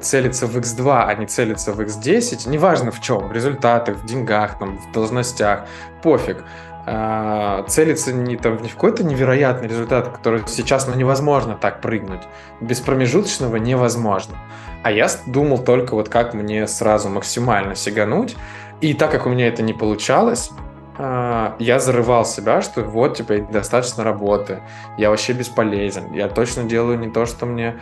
[0.02, 4.60] целиться в X2, а не целиться в X10, неважно в чем, в результатах, в деньгах,
[4.60, 5.66] там, в должностях,
[6.02, 6.44] пофиг.
[6.90, 12.22] А, целиться не, там, не в какой-то невероятный результат, который сейчас ну, невозможно так прыгнуть.
[12.62, 14.38] Без промежуточного невозможно.
[14.84, 18.38] А я думал только вот как мне сразу максимально сигануть.
[18.80, 20.52] И так как у меня это не получалось,
[20.98, 24.62] а, я зарывал себя, что вот, типа, достаточно работы,
[24.98, 27.82] я вообще бесполезен, я точно делаю не то, что мне,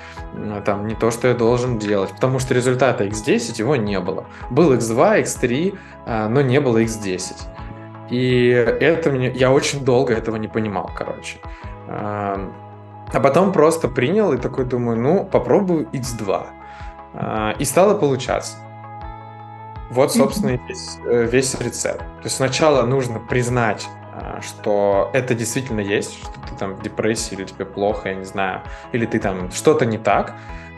[0.65, 4.25] там, не то, что я должен делать, потому что результата x10 его не было.
[4.49, 7.33] Был x2, x3, а, но не было x10.
[8.09, 11.37] И это мне, я очень долго этого не понимал, короче.
[11.87, 12.51] А,
[13.11, 16.47] а потом просто принял и такой думаю, ну, попробую x2.
[17.59, 18.57] И стало получаться.
[19.89, 21.99] Вот, собственно, и весь, э, весь рецепт.
[21.99, 27.35] То есть сначала нужно признать, а, что это действительно есть, что ты там в депрессии
[27.35, 30.33] или тебе плохо, я не знаю, или ты там что-то не так.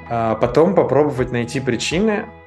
[0.10, 2.28] А потом попробовать найти причины,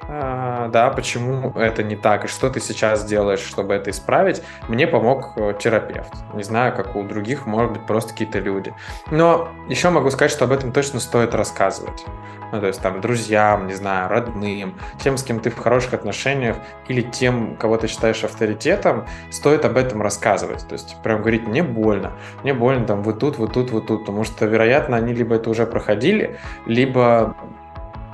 [0.69, 5.33] да, почему это не так и что ты сейчас делаешь, чтобы это исправить, мне помог
[5.35, 6.13] э, терапевт.
[6.33, 8.73] Не знаю, как у других, может быть, просто какие-то люди.
[9.09, 12.05] Но еще могу сказать, что об этом точно стоит рассказывать.
[12.51, 16.57] Ну, то есть там друзьям, не знаю, родным, тем, с кем ты в хороших отношениях
[16.87, 20.67] или тем, кого ты считаешь авторитетом, стоит об этом рассказывать.
[20.67, 22.11] То есть прям говорить, мне больно,
[22.43, 25.49] мне больно там вот тут, вот тут, вот тут, потому что, вероятно, они либо это
[25.49, 27.35] уже проходили, либо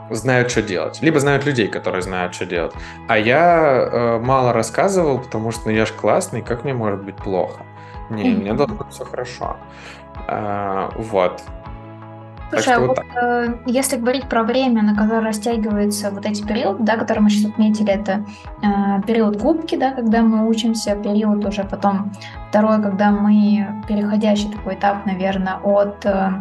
[0.10, 1.00] знают, что делать.
[1.02, 2.74] Либо знают людей, которые знают, что делать.
[3.08, 7.16] А я э, мало рассказывал, потому что ну, я же классный, как мне может быть
[7.16, 7.62] плохо?
[8.10, 8.42] Не, mm-hmm.
[8.42, 9.58] мне должно быть все хорошо.
[10.28, 11.42] А, вот.
[12.50, 16.84] Слушай, а вот, вот э, если говорить про время, на которое растягивается вот эти периоды,
[16.84, 18.26] да, которые мы сейчас отметили, это
[18.64, 22.14] э, период губки, да, когда мы учимся, период уже потом
[22.50, 26.32] второй, когда мы переходящий такой этап, наверное, от э,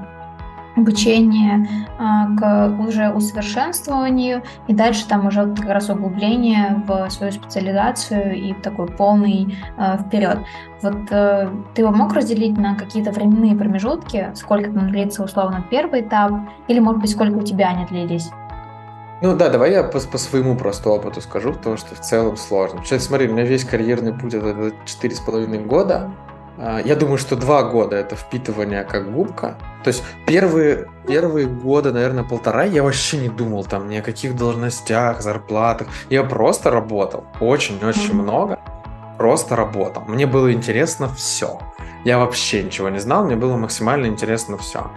[0.77, 1.67] обучение
[1.99, 8.53] а, к уже усовершенствованию и дальше там уже как раз углубление в свою специализацию и
[8.55, 10.39] такой полный а, вперед.
[10.83, 16.03] Вот э, ты его мог разделить на какие-то временные промежутки, сколько там длится условно первый
[16.03, 16.33] этап,
[16.69, 18.31] или может быть сколько у тебя они длились?
[19.23, 22.83] Ну да, давай я по, по своему просто опыту скажу, потому что в целом сложно.
[22.85, 26.11] Сейчас смотри, у меня весь карьерный путь это четыре с половиной года,
[26.59, 29.57] я думаю, что два года это впитывание как губка.
[29.85, 34.37] То есть первые, первые годы, наверное, полтора, я вообще не думал там ни о каких
[34.37, 35.89] должностях, зарплатах.
[36.11, 37.25] Я просто работал.
[37.41, 38.23] Очень-очень mm-hmm.
[38.23, 38.59] много.
[39.19, 40.03] Просто работал.
[40.07, 41.59] Мне было интересно все.
[42.05, 44.91] Я вообще ничего не знал, мне было максимально интересно все.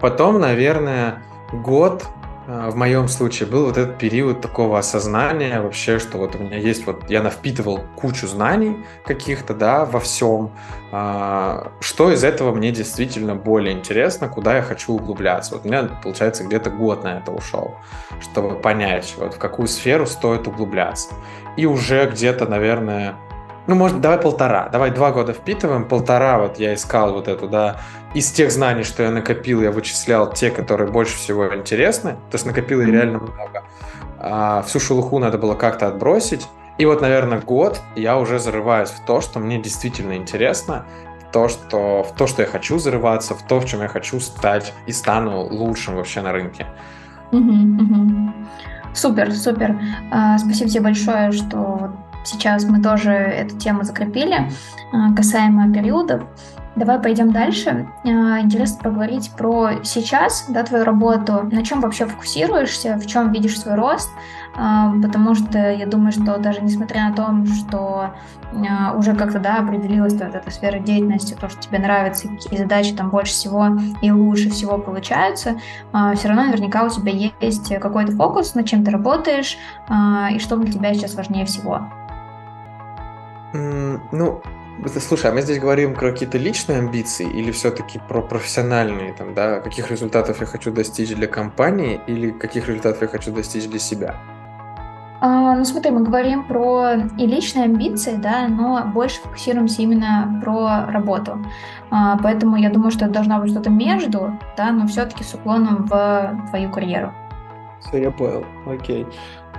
[0.00, 2.15] Потом, наверное, год а,
[2.46, 6.86] в моем случае был вот этот период такого осознания вообще, что вот у меня есть
[6.86, 10.52] вот, я навпитывал кучу знаний каких-то, да, во всем,
[10.92, 15.54] а, что из этого мне действительно более интересно, куда я хочу углубляться.
[15.54, 17.74] Вот у меня, получается, где-то год на это ушел,
[18.20, 21.14] чтобы понять, вот в какую сферу стоит углубляться.
[21.56, 23.16] И уже где-то, наверное,
[23.66, 24.68] ну, может, давай полтора.
[24.68, 25.84] Давай два года впитываем.
[25.84, 27.80] Полтора вот я искал вот эту, да,
[28.14, 32.12] из тех знаний, что я накопил, я вычислял те, которые больше всего интересны.
[32.30, 33.64] То есть накопил я реально много.
[34.18, 36.46] А всю шелуху надо было как-то отбросить.
[36.78, 40.84] И вот, наверное, год я уже зарываюсь в то, что мне действительно интересно,
[41.20, 44.20] в то, что, в то, что я хочу зарываться, в то, в чем я хочу
[44.20, 46.66] стать и стану лучшим вообще на рынке.
[47.32, 48.32] Угу, угу.
[48.94, 49.78] Супер, супер.
[50.10, 51.92] А, спасибо тебе большое, что
[52.26, 54.50] сейчас мы тоже эту тему закрепили,
[55.16, 56.24] касаемо периодов.
[56.74, 57.88] Давай пойдем дальше.
[58.04, 63.76] Интересно поговорить про сейчас, да, твою работу, на чем вообще фокусируешься, в чем видишь свой
[63.76, 64.10] рост,
[64.52, 68.10] потому что я думаю, что даже несмотря на то, что
[68.94, 73.08] уже как-то да, определилась вот эта сфера деятельности, то, что тебе нравится, какие задачи там
[73.08, 73.68] больше всего
[74.02, 75.58] и лучше всего получаются,
[76.14, 79.56] все равно наверняка у тебя есть какой-то фокус, над чем ты работаешь,
[80.30, 81.88] и что для тебя сейчас важнее всего.
[83.52, 84.42] Ну,
[84.84, 89.60] Слушай, а мы здесь говорим про какие-то личные амбиции или все-таки про профессиональные, там, да,
[89.60, 94.16] каких результатов я хочу достичь для компании или каких результатов я хочу достичь для себя?
[95.20, 100.92] А, ну смотри, мы говорим про и личные амбиции, да, но больше фокусируемся именно про
[100.92, 101.38] работу.
[101.90, 105.86] А, поэтому я думаю, что это должно быть что-то между, да, но все-таки с уклоном
[105.86, 107.14] в твою карьеру.
[107.80, 108.44] Все, я понял.
[108.66, 109.06] Окей.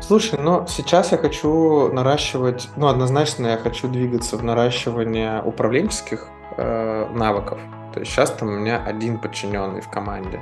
[0.01, 7.07] Слушай, ну сейчас я хочу наращивать, ну однозначно я хочу двигаться в наращивание управленческих э,
[7.13, 7.60] навыков.
[7.93, 10.39] То есть сейчас там у меня один подчиненный в команде.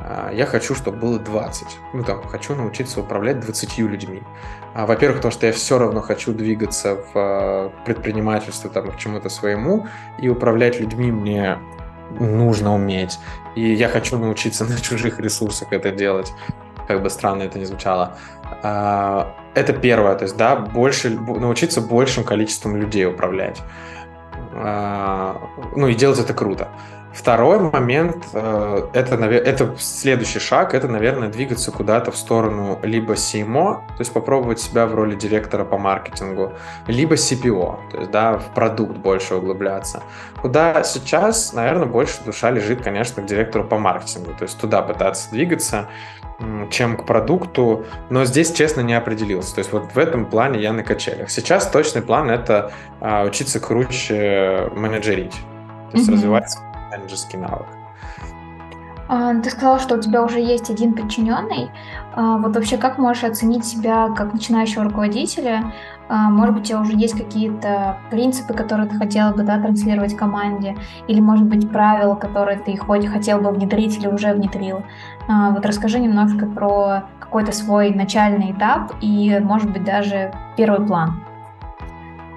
[0.00, 1.66] А, я хочу, чтобы было 20.
[1.92, 4.22] Ну, там, хочу научиться управлять 20 людьми.
[4.74, 9.28] А, во-первых, потому что я все равно хочу двигаться в а, предпринимательство, там, к чему-то
[9.28, 9.86] своему,
[10.18, 11.58] и управлять людьми мне
[12.20, 13.18] нужно уметь.
[13.56, 16.32] И я хочу научиться на чужих ресурсах это делать.
[16.88, 18.16] Как бы странно это ни звучало.
[18.62, 23.62] Это первое, то есть, да, больше, научиться большим количеством людей управлять.
[24.54, 26.68] Ну и делать это круто.
[27.16, 33.76] Второй момент, э, это, это следующий шаг, это, наверное, двигаться куда-то в сторону либо CMO,
[33.86, 36.52] то есть попробовать себя в роли директора по маркетингу,
[36.86, 40.02] либо CPO, то есть, да, в продукт больше углубляться.
[40.42, 45.30] Куда сейчас, наверное, больше душа лежит, конечно, к директору по маркетингу, то есть туда пытаться
[45.30, 45.88] двигаться,
[46.70, 49.54] чем к продукту, но здесь, честно, не определился.
[49.54, 51.30] То есть вот в этом плане я на качелях.
[51.30, 55.34] Сейчас точный план— это а, учиться круче менеджерить,
[55.90, 56.12] то есть mm-hmm.
[56.12, 56.56] развивать
[56.90, 57.66] менеджерский навык.
[59.08, 61.70] А, ты сказала, что у тебя уже есть один подчиненный.
[62.14, 65.72] А, вот вообще, как можешь оценить себя как начинающего руководителя?
[66.08, 70.16] А, может быть, у тебя уже есть какие-то принципы, которые ты хотела бы да, транслировать
[70.16, 70.76] команде,
[71.08, 74.82] или, может быть, правила, которые ты хоть хотел бы внедрить или уже внедрил.
[75.28, 81.25] Вот расскажи немножко про какой-то свой начальный этап и, может быть, даже первый план.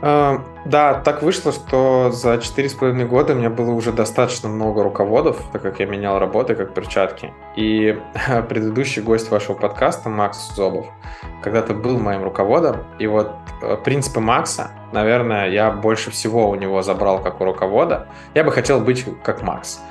[0.01, 4.83] Да, так вышло, что за четыре с половиной года у меня было уже достаточно много
[4.83, 7.33] руководов, так как я менял работы как перчатки.
[7.55, 7.99] И
[8.49, 10.88] предыдущий гость вашего подкаста, Макс Зобов,
[11.41, 12.83] когда-то был моим руководом.
[12.97, 13.31] И вот
[13.62, 18.07] э, принципы Макса, наверное, я больше всего у него забрал как у руковода.
[18.33, 19.81] Я бы хотел быть как Макс.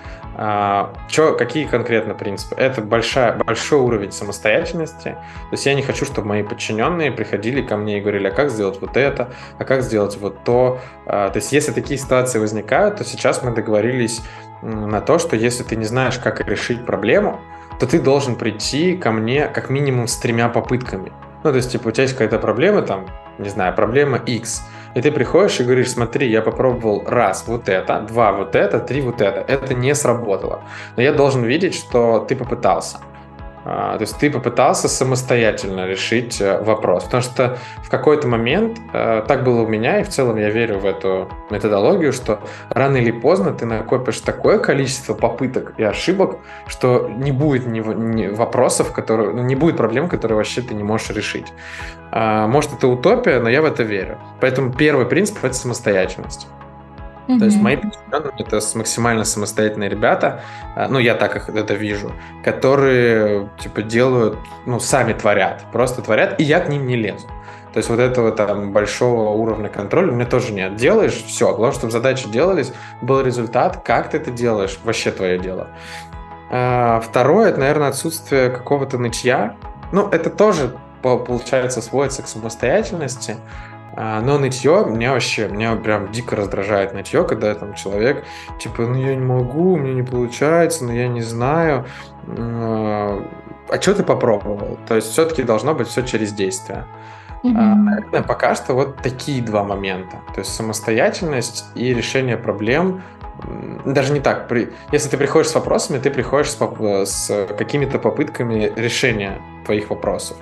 [0.40, 2.54] А, чё, какие конкретно принципы?
[2.54, 5.10] Это большая, большой уровень самостоятельности.
[5.10, 8.50] То есть я не хочу, чтобы мои подчиненные приходили ко мне и говорили, а как
[8.50, 10.78] сделать вот это, а как сделать вот то.
[11.06, 14.22] А, то есть если такие ситуации возникают, то сейчас мы договорились
[14.62, 17.40] на то, что если ты не знаешь, как решить проблему,
[17.80, 21.12] то ты должен прийти ко мне как минимум с тремя попытками.
[21.42, 23.06] Ну, то есть, типа, у тебя есть какая-то проблема, там,
[23.38, 24.62] не знаю, проблема X–
[24.98, 29.00] и ты приходишь и говоришь, смотри, я попробовал раз вот это, два вот это, три
[29.00, 29.44] вот это.
[29.46, 30.64] Это не сработало.
[30.96, 32.98] Но я должен видеть, что ты попытался.
[33.70, 37.04] А, то есть ты попытался самостоятельно решить э, вопрос.
[37.04, 40.78] Потому что в какой-то момент, э, так было у меня, и в целом я верю
[40.78, 47.10] в эту методологию, что рано или поздно ты накопишь такое количество попыток и ошибок, что
[47.14, 47.66] не будет
[48.38, 51.52] вопросов, которые, ну, не будет проблем, которые вообще ты не можешь решить.
[52.10, 54.18] А, может, это утопия, но я в это верю.
[54.40, 56.48] Поэтому первый принцип— это самостоятельность.
[57.28, 57.38] Mm-hmm.
[57.38, 60.42] То есть мои подчиненные это максимально самостоятельные ребята,
[60.74, 62.12] а, ну я так их это вижу,
[62.42, 67.28] которые типа делают, ну сами творят, просто творят, и я к ним не лезу.
[67.72, 70.76] То есть вот этого там большого уровня контроля у меня тоже нет.
[70.76, 71.54] Делаешь, все.
[71.54, 73.82] Главное, чтобы задачи делались, был результат.
[73.84, 75.68] Как ты это делаешь, вообще твое дело.
[76.50, 79.56] А, второе, это, наверное, отсутствие какого-то нытья.
[79.92, 83.36] Ну, это тоже, получается, сводится к самостоятельности.
[84.00, 88.24] А, но нытье меня вообще, меня прям дико раздражает нытье, когда там человек,
[88.60, 91.84] типа, ну я не могу, мне не получается, но я не знаю.
[92.28, 93.20] А,
[93.68, 94.78] а что ты попробовал?
[94.86, 96.84] То есть все-таки должно быть все через действие.
[97.42, 97.74] Mm-hmm.
[97.74, 100.18] Наверное, пока что вот такие два момента.
[100.32, 103.02] То есть самостоятельность и решение проблем
[103.84, 104.46] даже не так.
[104.46, 104.72] При...
[104.92, 106.56] Если ты приходишь с вопросами, ты приходишь с,
[107.04, 110.36] с какими-то попытками решения твоих вопросов.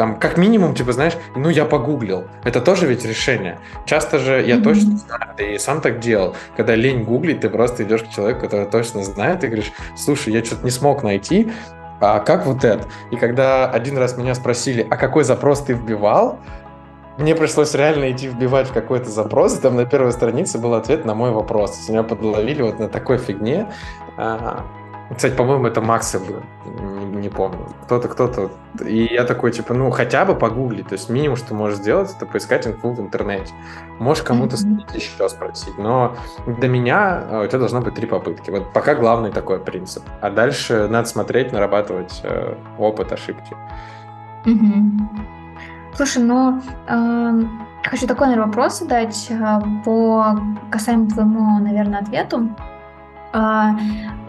[0.00, 2.24] Там, как минимум, типа, знаешь, ну, я погуглил.
[2.42, 3.58] Это тоже ведь решение.
[3.84, 4.62] Часто же я mm-hmm.
[4.62, 6.34] точно знаю, ты и сам так делал.
[6.56, 10.42] Когда лень гуглить, ты просто идешь к человеку, который точно знает, и говоришь, слушай, я
[10.42, 11.52] что-то не смог найти,
[12.00, 12.88] а как вот это?
[13.10, 16.38] И когда один раз меня спросили, а какой запрос ты вбивал,
[17.18, 21.04] мне пришлось реально идти вбивать в какой-то запрос, и там на первой странице был ответ
[21.04, 21.86] на мой вопрос.
[21.90, 23.70] Меня подловили вот на такой фигне.
[25.10, 27.66] А, кстати, по-моему, это Макса был, не, не помню.
[27.82, 28.50] Кто-то, кто-то.
[28.86, 30.86] И я такой, типа, ну, хотя бы погуглить.
[30.86, 33.52] То есть минимум, что можешь сделать, это поискать инфу в интернете.
[33.98, 34.94] Можешь кому-то mm-hmm.
[34.94, 35.76] еще спросить.
[35.78, 36.14] Но
[36.46, 38.50] для меня э, у тебя должно быть три попытки.
[38.50, 40.04] Вот пока главный такой принцип.
[40.20, 43.56] А дальше надо смотреть, нарабатывать э, опыт ошибки.
[44.44, 45.26] Mm-hmm.
[45.94, 47.42] Слушай, ну, э,
[47.82, 50.38] хочу такой, наверное, вопрос задать э, по
[50.70, 52.48] касаемо твоему, наверное, ответу.
[53.32, 53.70] Э,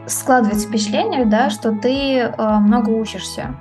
[0.08, 3.56] складывается впечатление, да, что ты э, много учишься.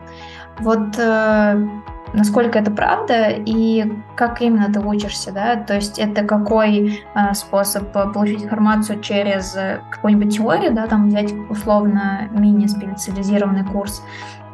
[0.59, 1.69] Вот э,
[2.13, 7.93] насколько это правда и как именно ты учишься, да, то есть это какой э, способ
[7.93, 9.57] получить информацию через
[9.91, 14.03] какую-нибудь теорию, да, там взять условно мини-специализированный курс,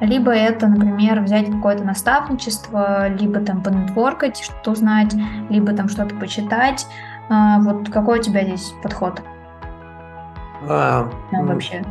[0.01, 5.15] либо это, например, взять какое-то наставничество, либо там понетворкать, что узнать,
[5.49, 6.87] либо там что-то почитать.
[7.31, 9.23] А, вот какой у тебя здесь подход?
[10.69, 11.85] А, вообще.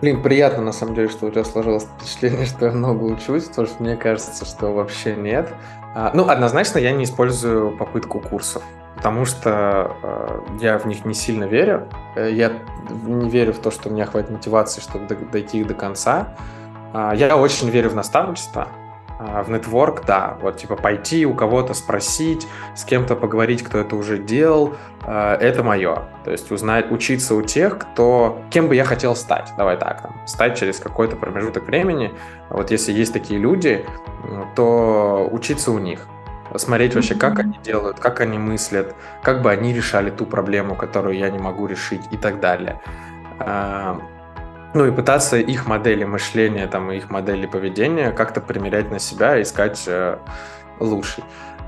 [0.00, 3.66] Блин, приятно на самом деле, что у тебя сложилось впечатление, что я много учусь, потому
[3.68, 5.54] что мне кажется, что вообще нет.
[5.94, 8.62] А, ну, однозначно я не использую попытку курсов,
[8.96, 11.86] потому что э, я в них не сильно верю.
[12.16, 12.52] Э, я
[13.04, 16.34] не верю в то, что у меня хватит мотивации, чтобы дойти их до конца.
[16.92, 18.68] А, я очень верю в наставничество,
[19.44, 24.18] в нетворк, да, вот типа пойти у кого-то спросить, с кем-то поговорить, кто это уже
[24.18, 26.04] делал, а, это мое.
[26.24, 30.26] То есть узнать, учиться у тех, кто, кем бы я хотел стать, давай так, там,
[30.26, 32.12] стать через какой-то промежуток времени.
[32.50, 33.84] Вот если есть такие люди,
[34.54, 36.06] то учиться у них
[36.56, 41.16] смотреть вообще, как они делают, как они мыслят, как бы они решали ту проблему, которую
[41.16, 42.80] я не могу решить и так далее
[44.74, 49.42] ну и пытаться их модели мышления, там, их модели поведения как-то примерять на себя и
[49.42, 50.18] искать э,
[50.80, 51.24] лучший.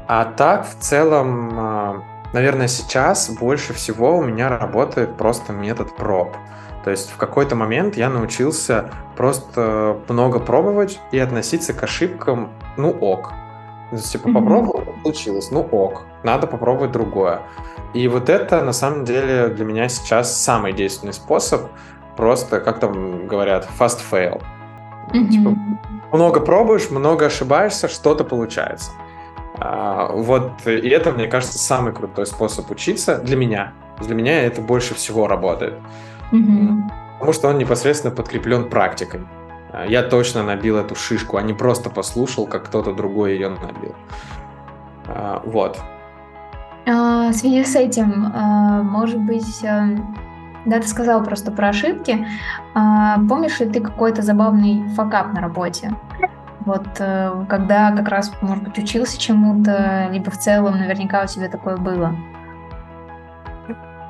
[0.06, 2.00] А так, в целом, э,
[2.32, 6.36] наверное, сейчас больше всего у меня работает просто метод проб.
[6.84, 12.90] То есть в какой-то момент я научился просто много пробовать и относиться к ошибкам, ну
[12.90, 13.32] ок.
[13.90, 14.32] То есть, типа, mm-hmm.
[14.32, 17.42] попробовал, получилось, ну ок, надо попробовать другое.
[17.94, 21.70] И вот это, на самом деле, для меня сейчас самый действенный способ
[22.16, 24.42] просто, как там говорят, fast fail.
[25.12, 25.28] Mm-hmm.
[25.28, 25.56] Типа,
[26.12, 28.92] много пробуешь, много ошибаешься, что-то получается.
[29.58, 33.72] А, вот, и это, мне кажется, самый крутой способ учиться для меня.
[34.00, 35.74] Для меня это больше всего работает.
[36.32, 36.82] Mm-hmm.
[37.14, 39.20] Потому что он непосредственно подкреплен практикой.
[39.72, 43.94] А, я точно набил эту шишку, а не просто послушал, как кто-то другой ее набил.
[45.06, 45.78] А, вот.
[46.86, 48.30] А, в связи с этим,
[48.84, 50.16] может быть, эм,
[50.64, 52.26] да, ты сказал просто про ошибки.
[52.74, 55.92] А, помнишь ли ты какой-то забавный факап на работе?
[56.60, 61.48] Вот э, когда как раз, может быть, учился чему-то, либо в целом наверняка у тебя
[61.48, 62.16] такое было.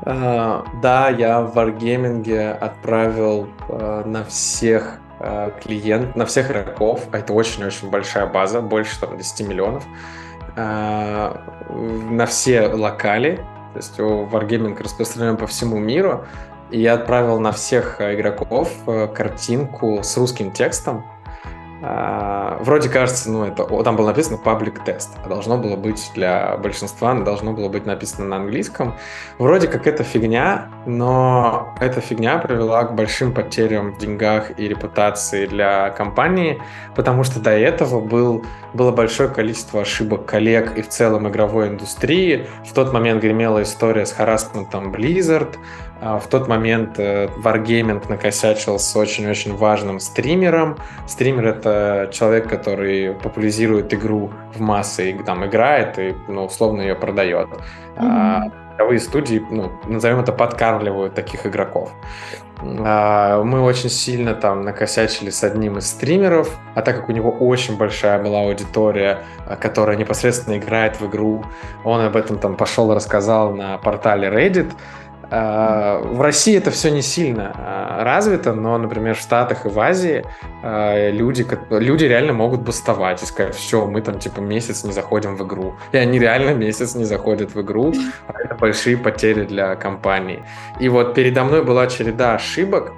[0.03, 7.19] Uh, да, я в Wargaming отправил uh, на всех uh, клиент, на всех игроков, а
[7.19, 9.85] это очень-очень большая база, больше там 10 миллионов,
[10.57, 13.41] на все локали
[13.75, 16.25] то есть Wargaming распространен по всему миру.
[16.71, 21.05] И я отправил на всех игроков э, картинку с русским текстом,
[22.61, 27.15] вроде кажется, ну, это, там было написано public test, а должно было быть для большинства,
[27.15, 28.95] должно было быть написано на английском.
[29.39, 35.47] Вроде как это фигня, но эта фигня привела к большим потерям в деньгах и репутации
[35.47, 36.61] для компании,
[36.95, 42.47] потому что до этого был, было большое количество ошибок коллег и в целом игровой индустрии.
[42.69, 45.57] В тот момент гремела история с харасментом Blizzard,
[45.94, 50.77] а, в тот момент э, Wargaming накосячил с очень-очень важным стримером.
[51.07, 56.95] Стример— это человек, который популяризирует игру в массы, и там играет и, ну, условно, ее
[56.95, 57.49] продает.
[57.49, 57.99] Mm-hmm.
[57.99, 58.43] А
[58.75, 61.91] игровые студии, ну, назовем это, подкармливают таких игроков.
[62.61, 67.31] А, мы очень сильно там накосячили с одним из стримеров, а так как у него
[67.31, 69.21] очень большая была аудитория,
[69.61, 71.45] которая непосредственно играет в игру,
[71.85, 74.75] он об этом там пошел и рассказал на портале Reddit, а,
[75.31, 80.25] в России это все не сильно а, развито, но, например, в Штатах и в Азии
[80.63, 85.37] а, люди, люди реально могут бастовать и сказать, все, мы там типа месяц не заходим
[85.37, 85.75] в игру.
[85.93, 87.93] И они реально месяц не заходят в игру,
[88.27, 90.43] а это большие потери для компании.
[90.81, 92.93] И вот передо мной была череда ошибок,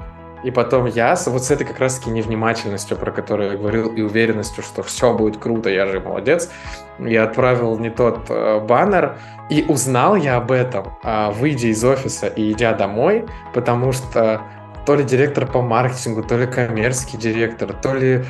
[0.45, 4.63] и потом я вот с этой как раз-таки невнимательностью, про которую я говорил, и уверенностью,
[4.63, 6.51] что все будет круто, я же молодец,
[6.99, 9.19] я отправил не тот э, баннер,
[9.51, 14.43] и узнал я об этом, э, выйдя из офиса и идя домой, потому что
[14.87, 18.25] то ли директор по маркетингу, то ли коммерческий директор, то ли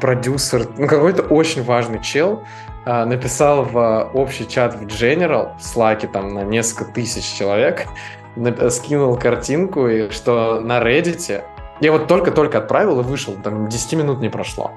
[0.00, 2.42] продюсер, ну какой-то очень важный чел,
[2.86, 7.86] а, написал в общий чат в General, в Slack там на несколько тысяч человек,
[8.70, 11.44] скинул картинку, и что на Reddit
[11.80, 14.72] я вот только-только отправил и вышел, там 10 минут не прошло.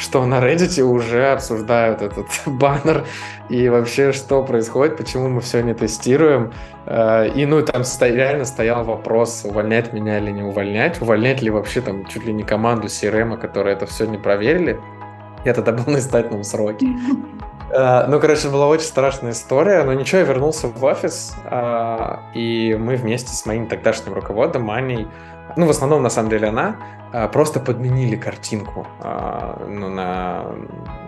[0.00, 3.04] Что на Reddit уже обсуждают этот баннер
[3.50, 6.52] и вообще что происходит, почему мы все не тестируем.
[6.86, 11.82] Э, и ну там реально стоял вопрос, увольнять меня или не увольнять, увольнять ли вообще
[11.82, 14.80] там чуть ли не команду CRM, которая это все не проверили.
[15.44, 16.86] Я тогда был на испытательном сроке.
[17.72, 22.76] Э, ну, короче, была очень страшная история, но ничего, я вернулся в офис, э, и
[22.76, 25.06] мы вместе с моим тогдашним руководом, Аней,
[25.56, 26.76] ну, в основном, на самом деле, она,
[27.12, 30.44] а, просто подменили картинку а, ну, на,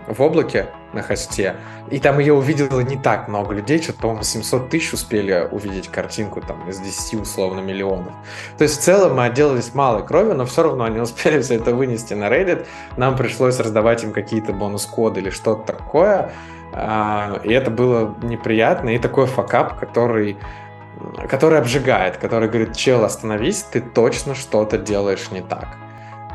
[0.07, 1.55] в облаке, на хосте,
[1.89, 6.41] и там ее увидело не так много людей, что-то, по-моему, 700 тысяч успели увидеть картинку
[6.41, 8.13] там из 10 условно миллионов.
[8.57, 11.73] То есть в целом мы отделались малой кровью, но все равно они успели все это
[11.73, 12.65] вынести на Reddit,
[12.97, 16.31] нам пришлось раздавать им какие-то бонус-коды или что-то такое,
[16.73, 20.37] а, и это было неприятно, и такой факап, который
[21.29, 25.77] который обжигает, который говорит, чел, остановись, ты точно что-то делаешь не так.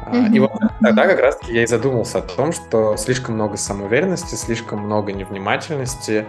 [0.06, 0.32] Mm-hmm.
[0.32, 4.80] И вот тогда как раз-таки я и задумался о том, что слишком много самоуверенности, слишком
[4.80, 6.26] много невнимательности,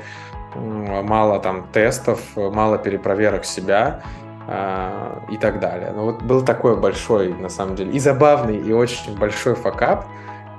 [0.55, 4.01] мало там тестов, мало перепроверок себя
[4.47, 5.91] а, и так далее.
[5.95, 10.07] Ну вот был такой большой, на самом деле, и забавный, и очень большой факап,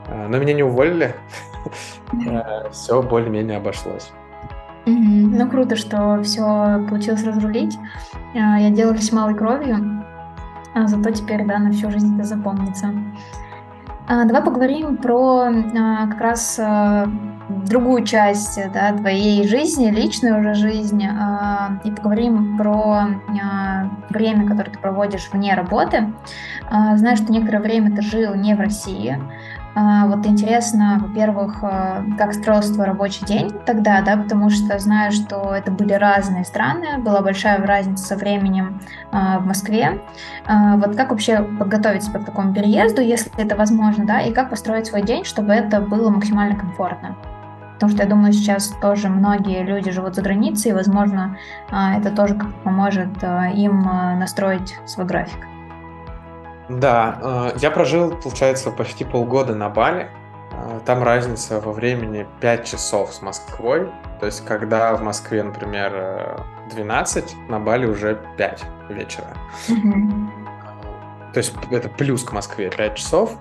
[0.06, 1.14] а, но меня не уволили,
[2.70, 4.12] все более-менее обошлось.
[4.86, 7.78] Ну, круто, что все получилось разрулить.
[8.34, 10.04] А, я делалась малой кровью,
[10.74, 12.92] а зато теперь, да, на всю жизнь это запомнится.
[14.06, 16.60] А, давай поговорим про а, как раз
[17.48, 23.06] другую часть, да, твоей жизни, личную уже жизнь, а, и поговорим про
[24.08, 26.12] время, которое ты проводишь вне работы.
[26.68, 29.16] Знаю, что некоторое время ты жил не в России,
[29.74, 35.54] вот интересно, во-первых, а, как строился твой рабочий день тогда, да, потому что знаю, что
[35.54, 38.80] это были разные страны, была большая разница со временем
[39.12, 40.00] а, в Москве.
[40.46, 44.86] Вот как вообще подготовить себя к такому переезду, если это возможно, да, и как построить
[44.86, 47.16] свой день, чтобы это было максимально комфортно?
[47.74, 51.38] Потому что я думаю, сейчас тоже многие люди живут за границей, и, возможно,
[51.70, 53.22] это тоже поможет
[53.54, 53.82] им
[54.18, 55.49] настроить свой график.
[56.70, 60.08] Да, э, я прожил, получается, почти полгода на Бали.
[60.52, 63.90] Э, там разница во времени 5 часов с Москвой.
[64.20, 69.26] То есть, когда в Москве, например, 12, э, на Бали уже 5 вечера.
[69.66, 73.36] То есть, это плюс к Москве 5 часов.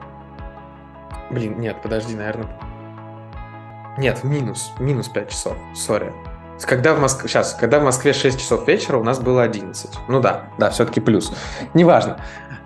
[1.29, 2.47] Блин, нет, подожди, наверное...
[3.97, 4.73] Нет, минус.
[4.79, 5.57] Минус 5 часов.
[5.75, 6.11] Sorry.
[6.61, 7.29] Когда в Москве...
[7.29, 9.91] Сейчас, когда в Москве 6 часов вечера, у нас было 11.
[10.07, 11.31] Ну да, да, все-таки плюс.
[11.75, 12.17] Неважно.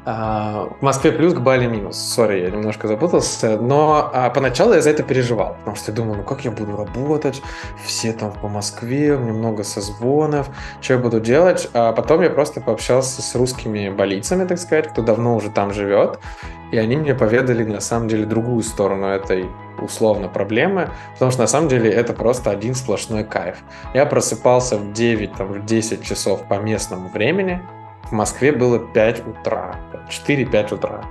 [0.06, 1.98] А, в Москве плюс, к Бали минус.
[1.98, 3.58] Sorry, я немножко запутался.
[3.58, 5.56] Но а, поначалу я за это переживал.
[5.60, 7.42] Потому что я думал, ну как я буду работать?
[7.86, 10.50] Все там по Москве, у меня много созвонов.
[10.82, 11.70] Что я буду делать?
[11.74, 16.20] А потом я просто пообщался с русскими балийцами, так сказать, кто давно уже там живет.
[16.72, 19.46] И они мне поведали на самом деле другую сторону этой
[19.80, 23.58] условно проблемы, потому что на самом деле это просто один сплошной кайф.
[23.94, 27.62] Я просыпался в 9, там, в 10 часов по местному времени,
[28.04, 29.76] в Москве было 5 утра,
[30.10, 31.02] 4-5 утра.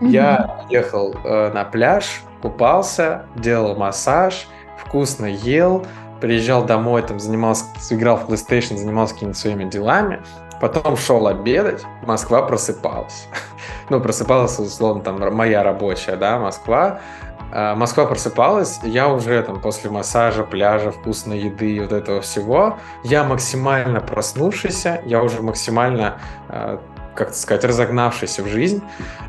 [0.00, 0.08] Mm-hmm.
[0.08, 4.48] Я ехал э, на пляж, купался, делал массаж,
[4.78, 5.86] вкусно ел,
[6.20, 10.20] приезжал домой, там занимался, играл в PlayStation, занимался какими-то своими делами,
[10.60, 13.28] потом шел обедать, Москва просыпалась.
[13.90, 17.00] ну, просыпалась, условно, там, моя рабочая, да, Москва,
[17.52, 23.24] Москва просыпалась, я уже там после массажа, пляжа, вкусной еды и вот этого всего, я
[23.24, 26.80] максимально проснувшийся, я уже максимально, а,
[27.14, 28.82] как сказать, разогнавшийся в жизнь.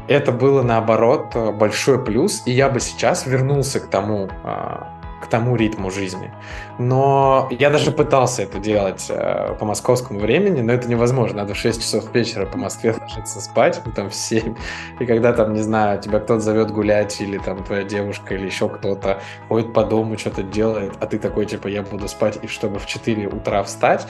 [0.08, 5.01] Это было, наоборот, большой плюс, и я бы сейчас вернулся к тому, а,
[5.32, 6.32] тому ритму жизни.
[6.78, 11.38] Но я даже пытался это делать э, по московскому времени, но это невозможно.
[11.38, 14.56] Надо в 6 часов вечера по Москве ложиться спать, ну, там в 7.
[15.00, 18.68] И когда там, не знаю, тебя кто-то зовет гулять, или там твоя девушка, или еще
[18.68, 22.80] кто-то ходит по дому, что-то делает, а ты такой, типа, я буду спать, и чтобы
[22.80, 24.06] в 4 утра встать.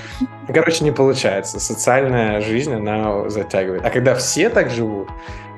[0.47, 1.59] Короче, не получается.
[1.59, 3.85] Социальная жизнь, она затягивает.
[3.85, 5.07] А когда все так живут,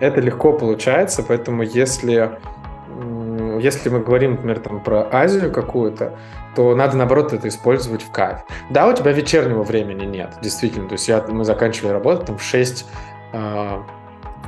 [0.01, 2.37] это легко получается, поэтому если
[3.59, 6.17] если мы говорим, например, там, про Азию какую-то,
[6.55, 8.39] то надо, наоборот, это использовать в кайф.
[8.69, 10.87] Да, у тебя вечернего времени нет, действительно.
[10.87, 12.85] То есть я, мы заканчивали работу там в 6
[13.33, 13.83] э,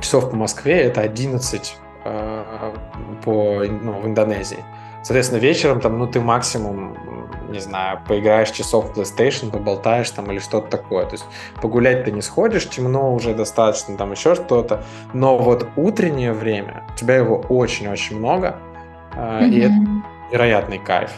[0.00, 2.72] часов по Москве, это 11 э,
[3.24, 4.64] по, ну, в Индонезии.
[5.02, 6.96] Соответственно, вечером там, ну, ты максимум
[7.48, 11.06] не знаю, поиграешь часов в PlayStation, поболтаешь там или что-то такое.
[11.06, 11.24] То есть
[11.60, 14.84] погулять ты не сходишь, темно уже достаточно, там еще что-то.
[15.12, 18.56] Но вот утреннее время, у тебя его очень-очень много,
[19.16, 19.48] mm-hmm.
[19.48, 19.74] и это
[20.30, 21.10] невероятный кайф.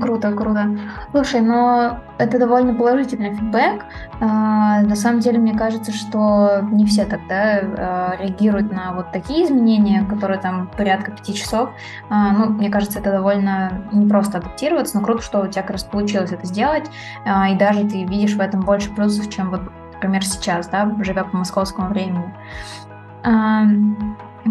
[0.00, 0.76] Круто, круто.
[1.12, 3.84] Слушай, но это довольно положительный фидбэк.
[4.20, 9.44] А, на самом деле, мне кажется, что не все тогда а, реагируют на вот такие
[9.44, 11.70] изменения, которые там порядка пяти часов.
[12.10, 15.84] А, ну, мне кажется, это довольно непросто адаптироваться, но круто, что у тебя как раз
[15.84, 16.90] получилось это сделать,
[17.24, 19.60] и даже ты видишь в этом больше плюсов, чем вот,
[19.94, 22.34] например, сейчас, да, живя по московскому времени.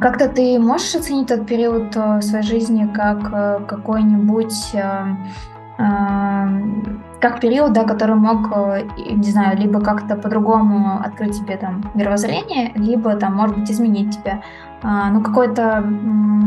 [0.02, 5.16] Как-то ты можешь оценить тот период э, своей жизни как э, какой-нибудь э,
[7.20, 8.50] как период, да, который мог,
[8.98, 14.42] не знаю, либо как-то по-другому открыть тебе там мировоззрение, либо там, может быть, изменить тебя.
[14.84, 15.84] Ну, какое-то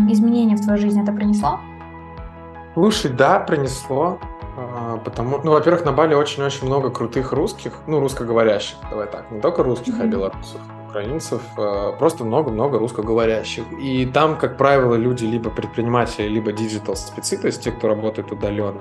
[0.08, 1.60] изменение в твою жизнь это принесло?
[2.72, 4.18] Слушай, да, принесло.
[5.04, 9.62] Потому, ну, во-первых, на Бали очень-очень много крутых русских, ну, русскоговорящих, давай так, не только
[9.62, 10.04] русских, mm-hmm.
[10.04, 13.64] а белорусов украинцев, э, просто много-много русскоговорящих.
[13.80, 18.32] И там, как правило, люди либо предприниматели, либо digital -спецы, то есть те, кто работает
[18.32, 18.80] удаленно.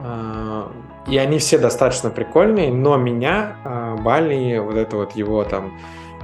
[0.00, 0.66] Э,
[1.06, 5.72] и они все достаточно прикольные, но меня э, Бали, вот это вот его там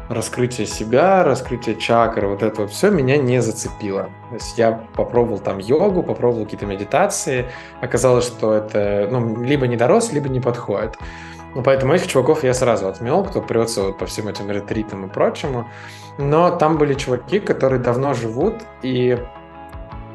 [0.08, 4.08] раскрытие себя, раскрытие чакр, вот это вот все меня не зацепило.
[4.30, 7.46] То есть я попробовал там йогу, попробовал какие-то медитации,
[7.82, 10.96] оказалось, что это ну, либо не дорос, либо не подходит.
[11.58, 15.08] Ну, поэтому этих чуваков я сразу отмел, кто прется вот по всем этим ретритам и
[15.08, 15.68] прочему.
[16.16, 19.18] Но там были чуваки, которые давно живут, и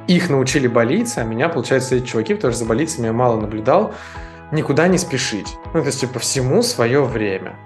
[0.07, 3.93] их научили болиться, а меня, получается, эти чуваки, потому что за болицами я мало наблюдал,
[4.51, 5.57] никуда не спешить.
[5.73, 7.57] Ну, то есть, типа, всему свое время.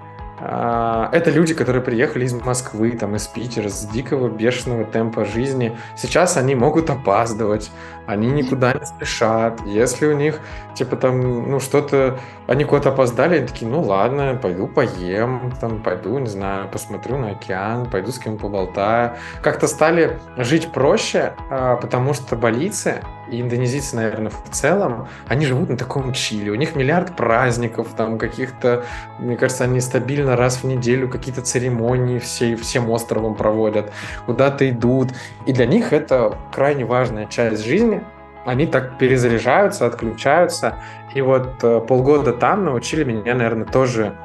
[0.49, 5.77] А, это люди, которые приехали из Москвы, там, из Питера, с дикого бешеного темпа жизни.
[5.97, 7.69] Сейчас они могут опаздывать,
[8.05, 9.59] они никуда не спешат.
[9.65, 10.39] Если у них,
[10.73, 12.17] типа, там, ну, что-то,
[12.47, 17.31] они куда-то опоздали, они такие, ну, ладно, пойду поем, там, пойду, не знаю, посмотрю на
[17.31, 19.17] океан, пойду с кем поболтаю.
[19.41, 25.69] Как-то стали жить проще, а, потому что болицы и индонезийцы, наверное, в целом, они живут
[25.69, 26.51] на таком чиле.
[26.51, 28.83] У них миллиард праздников, там, каких-то,
[29.19, 33.91] мне кажется, они стабильно раз в неделю какие-то церемонии все, всем островом проводят,
[34.25, 35.09] куда-то идут.
[35.45, 38.03] И для них это крайне важная часть жизни.
[38.45, 40.75] Они так перезаряжаются, отключаются.
[41.13, 44.15] И вот э, полгода там научили меня, наверное, тоже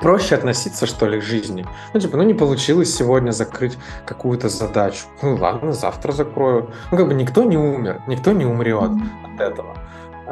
[0.00, 1.66] проще относиться, что ли, к жизни.
[1.94, 5.06] Ну, типа, ну, не получилось сегодня закрыть какую-то задачу.
[5.22, 6.70] Ну, ладно, завтра закрою.
[6.90, 8.90] Ну, как бы никто не умер, никто не умрет
[9.24, 9.76] от этого.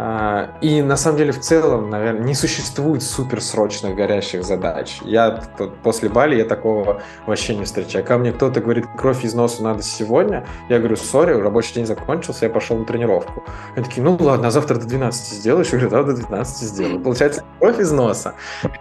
[0.01, 5.01] А, и на самом деле в целом, наверное, не существует суперсрочных горящих задач.
[5.03, 5.43] Я
[5.83, 8.05] после Бали я такого вообще не встречаю.
[8.05, 12.45] Когда мне кто-то говорит, кровь из носа надо сегодня, я говорю, сори, рабочий день закончился,
[12.45, 13.43] я пошел на тренировку.
[13.75, 15.67] Они такие, ну ладно, а завтра до 12 сделаешь?
[15.73, 17.01] Я говорю, да, до 12 сделаю.
[17.01, 18.35] Получается, кровь из носа.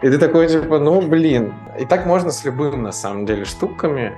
[0.04, 1.56] И ты такой, типа, ну блин.
[1.80, 4.16] И так можно с любым, на самом деле, штуками.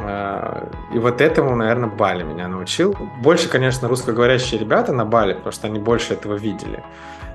[0.00, 2.94] Э, и вот этому, наверное, Бали меня научил.
[3.18, 6.82] Больше, конечно, русскоговорящие ребята на Бали, потому что они больше этого видели.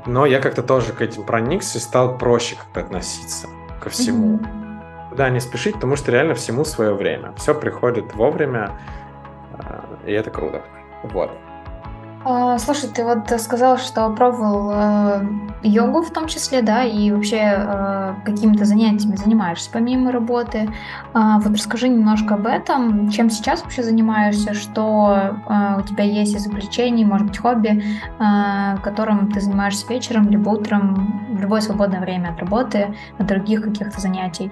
[0.06, 3.48] Но я как-то тоже к этим проникся и стал проще как-то относиться
[3.82, 4.38] ко всему.
[4.38, 5.16] Mm-hmm.
[5.16, 7.34] Да, не спешить, потому что реально всему свое время.
[7.38, 8.80] Все приходит вовремя,
[9.58, 10.62] э, и это круто.
[11.04, 11.32] Вот.
[12.28, 15.28] А, слушай, ты вот сказал, что пробовал э,
[15.62, 20.68] йогу в том числе, да, и вообще э, какими-то занятиями занимаешься помимо работы.
[21.14, 26.36] Э, вот расскажи немножко об этом, чем сейчас вообще занимаешься, что э, у тебя есть
[26.36, 32.02] из увлечений, может быть, хобби, э, которым ты занимаешься вечером, либо утром, в любое свободное
[32.02, 34.52] время от работы, от других каких-то занятий.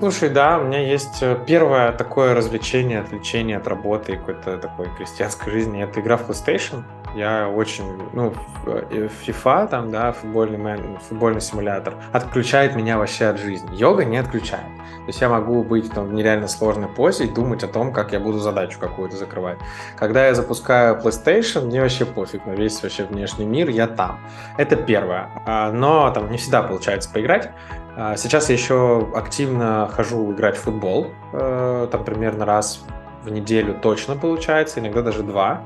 [0.00, 4.88] Слушай, да, у меня есть э, первое такое развлечение, отвлечение от работы и какой-то такой
[4.96, 5.82] крестьянской жизни.
[5.82, 6.82] Это игра в PlayStation.
[7.14, 8.34] Я очень, ну,
[8.66, 13.68] э, FIFA, там, да, футбольный, мен, футбольный симулятор, отключает меня вообще от жизни.
[13.72, 14.66] Йога не отключает.
[15.04, 18.12] То есть я могу быть там, в нереально сложной позе и думать о том, как
[18.12, 19.58] я буду задачу какую-то закрывать.
[19.96, 24.18] Когда я запускаю PlayStation, мне вообще пофиг на весь вообще внешний мир, я там.
[24.58, 25.30] Это первое.
[25.46, 27.50] А, но там не всегда получается поиграть.
[27.96, 32.84] А, сейчас я еще активно хожу играть в футбол, э, там примерно раз
[33.22, 35.62] в неделю точно получается, иногда даже два.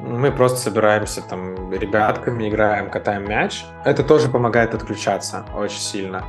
[0.00, 3.64] Мы просто собираемся там ребятками, играем, катаем мяч.
[3.84, 6.24] Это тоже помогает отключаться очень сильно.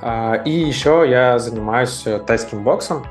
[0.00, 3.04] А, и еще я занимаюсь тайским боксом,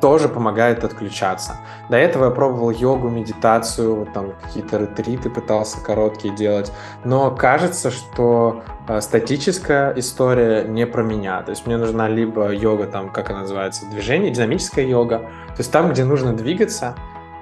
[0.00, 1.56] тоже помогает отключаться.
[1.88, 6.72] До этого я пробовал йогу, медитацию, вот там какие-то ретриты пытался короткие делать,
[7.04, 11.42] но кажется, что э, статическая история не про меня.
[11.42, 15.72] То есть мне нужна либо йога, там, как она называется, движение, динамическая йога, то есть
[15.72, 16.94] там, где нужно двигаться,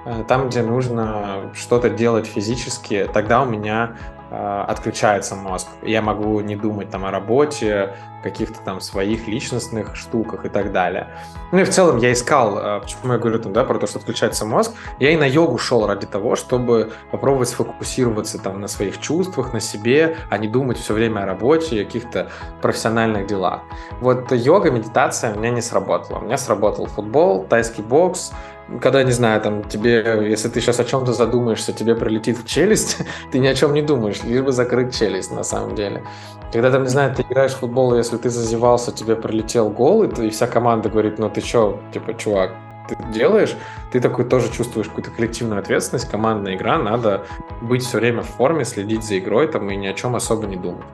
[0.05, 3.95] э, там, где нужно что-то делать физически, тогда у меня
[4.29, 5.67] отключается мозг.
[5.83, 11.07] Я могу не думать там о работе, каких-то там своих личностных штуках и так далее.
[11.51, 13.99] Ну и в целом я искал, э, почему я говорю там, да, про то, что
[13.99, 18.99] отключается мозг, я и на йогу шел ради того, чтобы попробовать сфокусироваться там на своих
[18.99, 22.29] чувствах, на себе, а не думать все время о работе и каких-то
[22.61, 23.61] профессиональных делах.
[24.01, 26.19] Вот йога, медитация у меня не сработала.
[26.19, 28.33] У меня сработал футбол, тайский бокс,
[28.81, 32.97] когда, не знаю, там тебе, если ты сейчас о чем-то задумаешься, тебе прилетит в челюсть,
[33.31, 36.03] ты ни о чем не думаешь, лишь бы закрыть челюсть на самом деле.
[36.51, 40.07] Когда там, не знаю, ты играешь в футбол, если ты зазевался, тебе прилетел гол, и,
[40.07, 42.51] ты, и вся команда говорит, ну ты чё, типа, чувак,
[42.87, 43.55] ты делаешь,
[43.91, 47.25] ты такой тоже чувствуешь какую-то коллективную ответственность, командная игра, надо
[47.61, 50.55] быть все время в форме, следить за игрой там и ни о чем особо не
[50.55, 50.85] думать.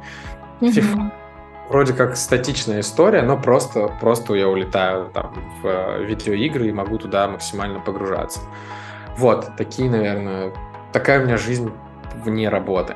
[0.62, 1.23] Mm-hmm
[1.74, 7.00] вроде как статичная история, но просто, просто я улетаю там в э, видеоигры и могу
[7.00, 8.42] туда максимально погружаться.
[9.18, 10.54] Вот, такие, наверное,
[10.92, 11.72] такая у меня жизнь
[12.24, 12.96] вне работы.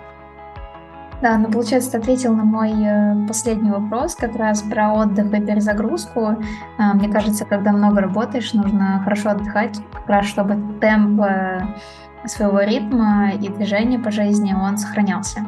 [1.24, 5.42] Да, ну получается, ты ответил на мой э, последний вопрос как раз про отдых и
[5.42, 6.38] перезагрузку.
[6.78, 11.62] А, мне кажется, когда много работаешь, нужно хорошо отдыхать, как раз чтобы темп э,
[12.26, 15.48] своего ритма и движения по жизни, он сохранялся.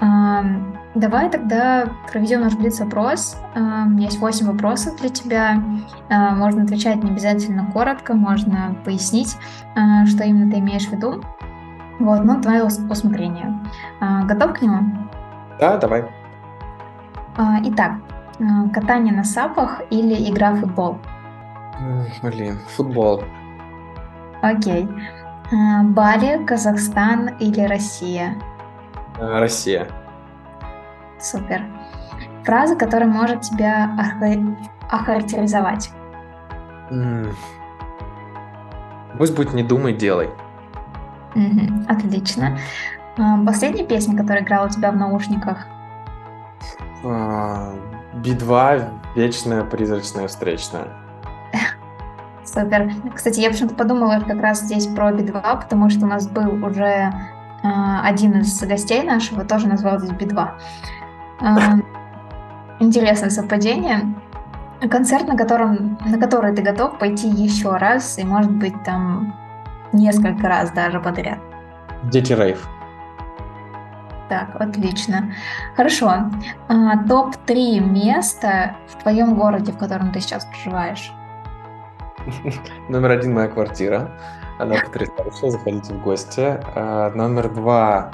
[0.00, 3.36] Давай тогда проведем наш блиц-опрос.
[3.54, 5.62] У меня есть 8 вопросов для тебя.
[6.08, 9.36] А, можно отвечать не обязательно коротко, можно пояснить,
[9.76, 11.22] а, что именно ты имеешь в виду.
[12.00, 13.60] Вот, ну, твое усмотрение.
[14.00, 15.08] А, готов к нему?
[15.60, 16.04] Да, давай.
[17.36, 17.92] Итак,
[18.74, 20.98] катание на сапах или игра в футбол?
[22.22, 23.22] Блин, футбол.
[24.42, 24.88] Окей.
[25.84, 28.34] Бали, Казахстан или Россия?
[29.20, 29.86] Россия.
[31.20, 31.62] Супер.
[32.44, 33.90] Фраза, которая может тебя
[34.90, 35.90] охарактеризовать.
[39.18, 40.30] Пусть будет «не думай, делай».
[41.86, 42.58] Отлично.
[43.18, 45.66] А, последняя песня, которая играла у тебя в наушниках?
[47.04, 47.74] А,
[48.14, 50.88] Би-2 «Вечная призрачная встречная».
[52.44, 52.90] Супер.
[53.14, 57.12] Кстати, я почему-то подумала как раз здесь про Би-2, потому что у нас был уже
[57.62, 60.48] один из гостей нашего, тоже назвал здесь Би-2.
[62.80, 64.14] Интересное совпадение.
[64.90, 69.34] Концерт, на котором, на который ты готов пойти еще раз и, может быть, там
[69.92, 71.38] несколько раз даже подряд.
[72.04, 72.66] Дети рейв.
[74.30, 75.34] Так, отлично.
[75.76, 76.30] Хорошо.
[76.68, 81.12] А, Топ-3 места в твоем городе, в котором ты сейчас проживаешь?
[82.88, 84.12] Номер один моя квартира.
[84.60, 86.60] Она потрясающая, заходите в гости.
[86.74, 88.12] А, номер два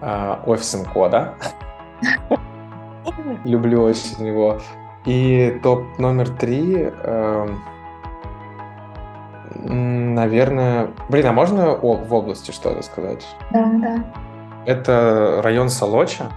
[0.00, 1.34] а, офис кода.
[3.44, 4.58] Люблю очень его.
[5.04, 7.48] И топ номер три, э,
[9.54, 10.90] наверное...
[11.08, 13.24] Блин, а можно в области что-то сказать?
[13.52, 14.04] Да, да.
[14.66, 16.32] Это район Солоча.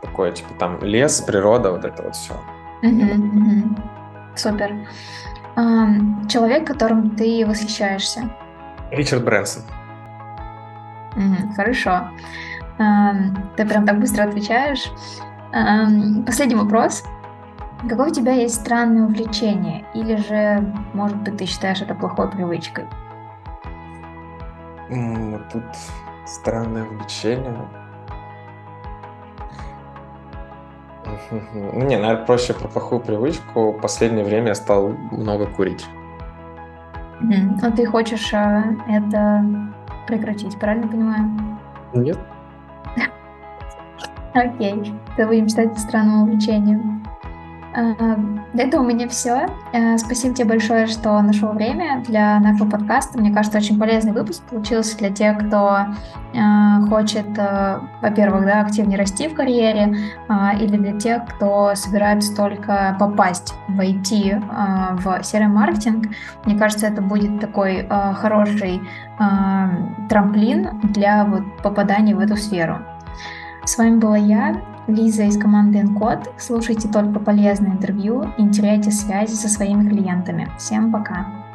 [0.00, 2.34] Такое, типа, там лес, природа, вот это вот все.
[4.34, 4.74] Супер.
[6.28, 8.30] Человек, которым ты восхищаешься?
[8.90, 9.62] Ричард Брэнсон.
[11.56, 12.08] Хорошо.
[13.56, 14.90] Ты прям так быстро отвечаешь.
[16.26, 17.04] Последний вопрос.
[17.88, 19.84] Какое у тебя есть странное увлечение?
[19.94, 22.86] Или же, может быть, ты считаешь это плохой привычкой?
[25.52, 25.64] Тут
[26.26, 27.68] странное увлечение.
[31.52, 33.72] Ну, не, наверное, проще про плохую привычку.
[33.72, 35.86] В последнее время я стал много курить.
[37.20, 37.58] Mm.
[37.62, 39.44] А ты хочешь а, это
[40.06, 41.30] прекратить, правильно понимаю?
[41.94, 42.18] Нет.
[44.34, 47.04] Окей, это будем считать странным увлечением.
[47.72, 49.46] Это у меня все.
[49.72, 53.18] Э, спасибо тебе большое, что нашел время для нашего подкаста.
[53.18, 55.78] Мне кажется, очень полезный выпуск получился для тех, кто
[56.32, 59.94] э, хочет, э, во-первых, да, активнее расти в карьере,
[60.60, 64.40] или для тех, кто собирается только попасть в IT,
[64.96, 66.08] в CRM-маркетинг.
[66.44, 68.80] Мне кажется, это будет такой хороший
[70.08, 72.78] трамплин для вот, попадания в эту сферу.
[73.64, 76.30] С вами была я, Лиза из команды Encode.
[76.38, 80.48] Слушайте только полезные интервью и теряйте связи со своими клиентами.
[80.58, 81.47] Всем пока!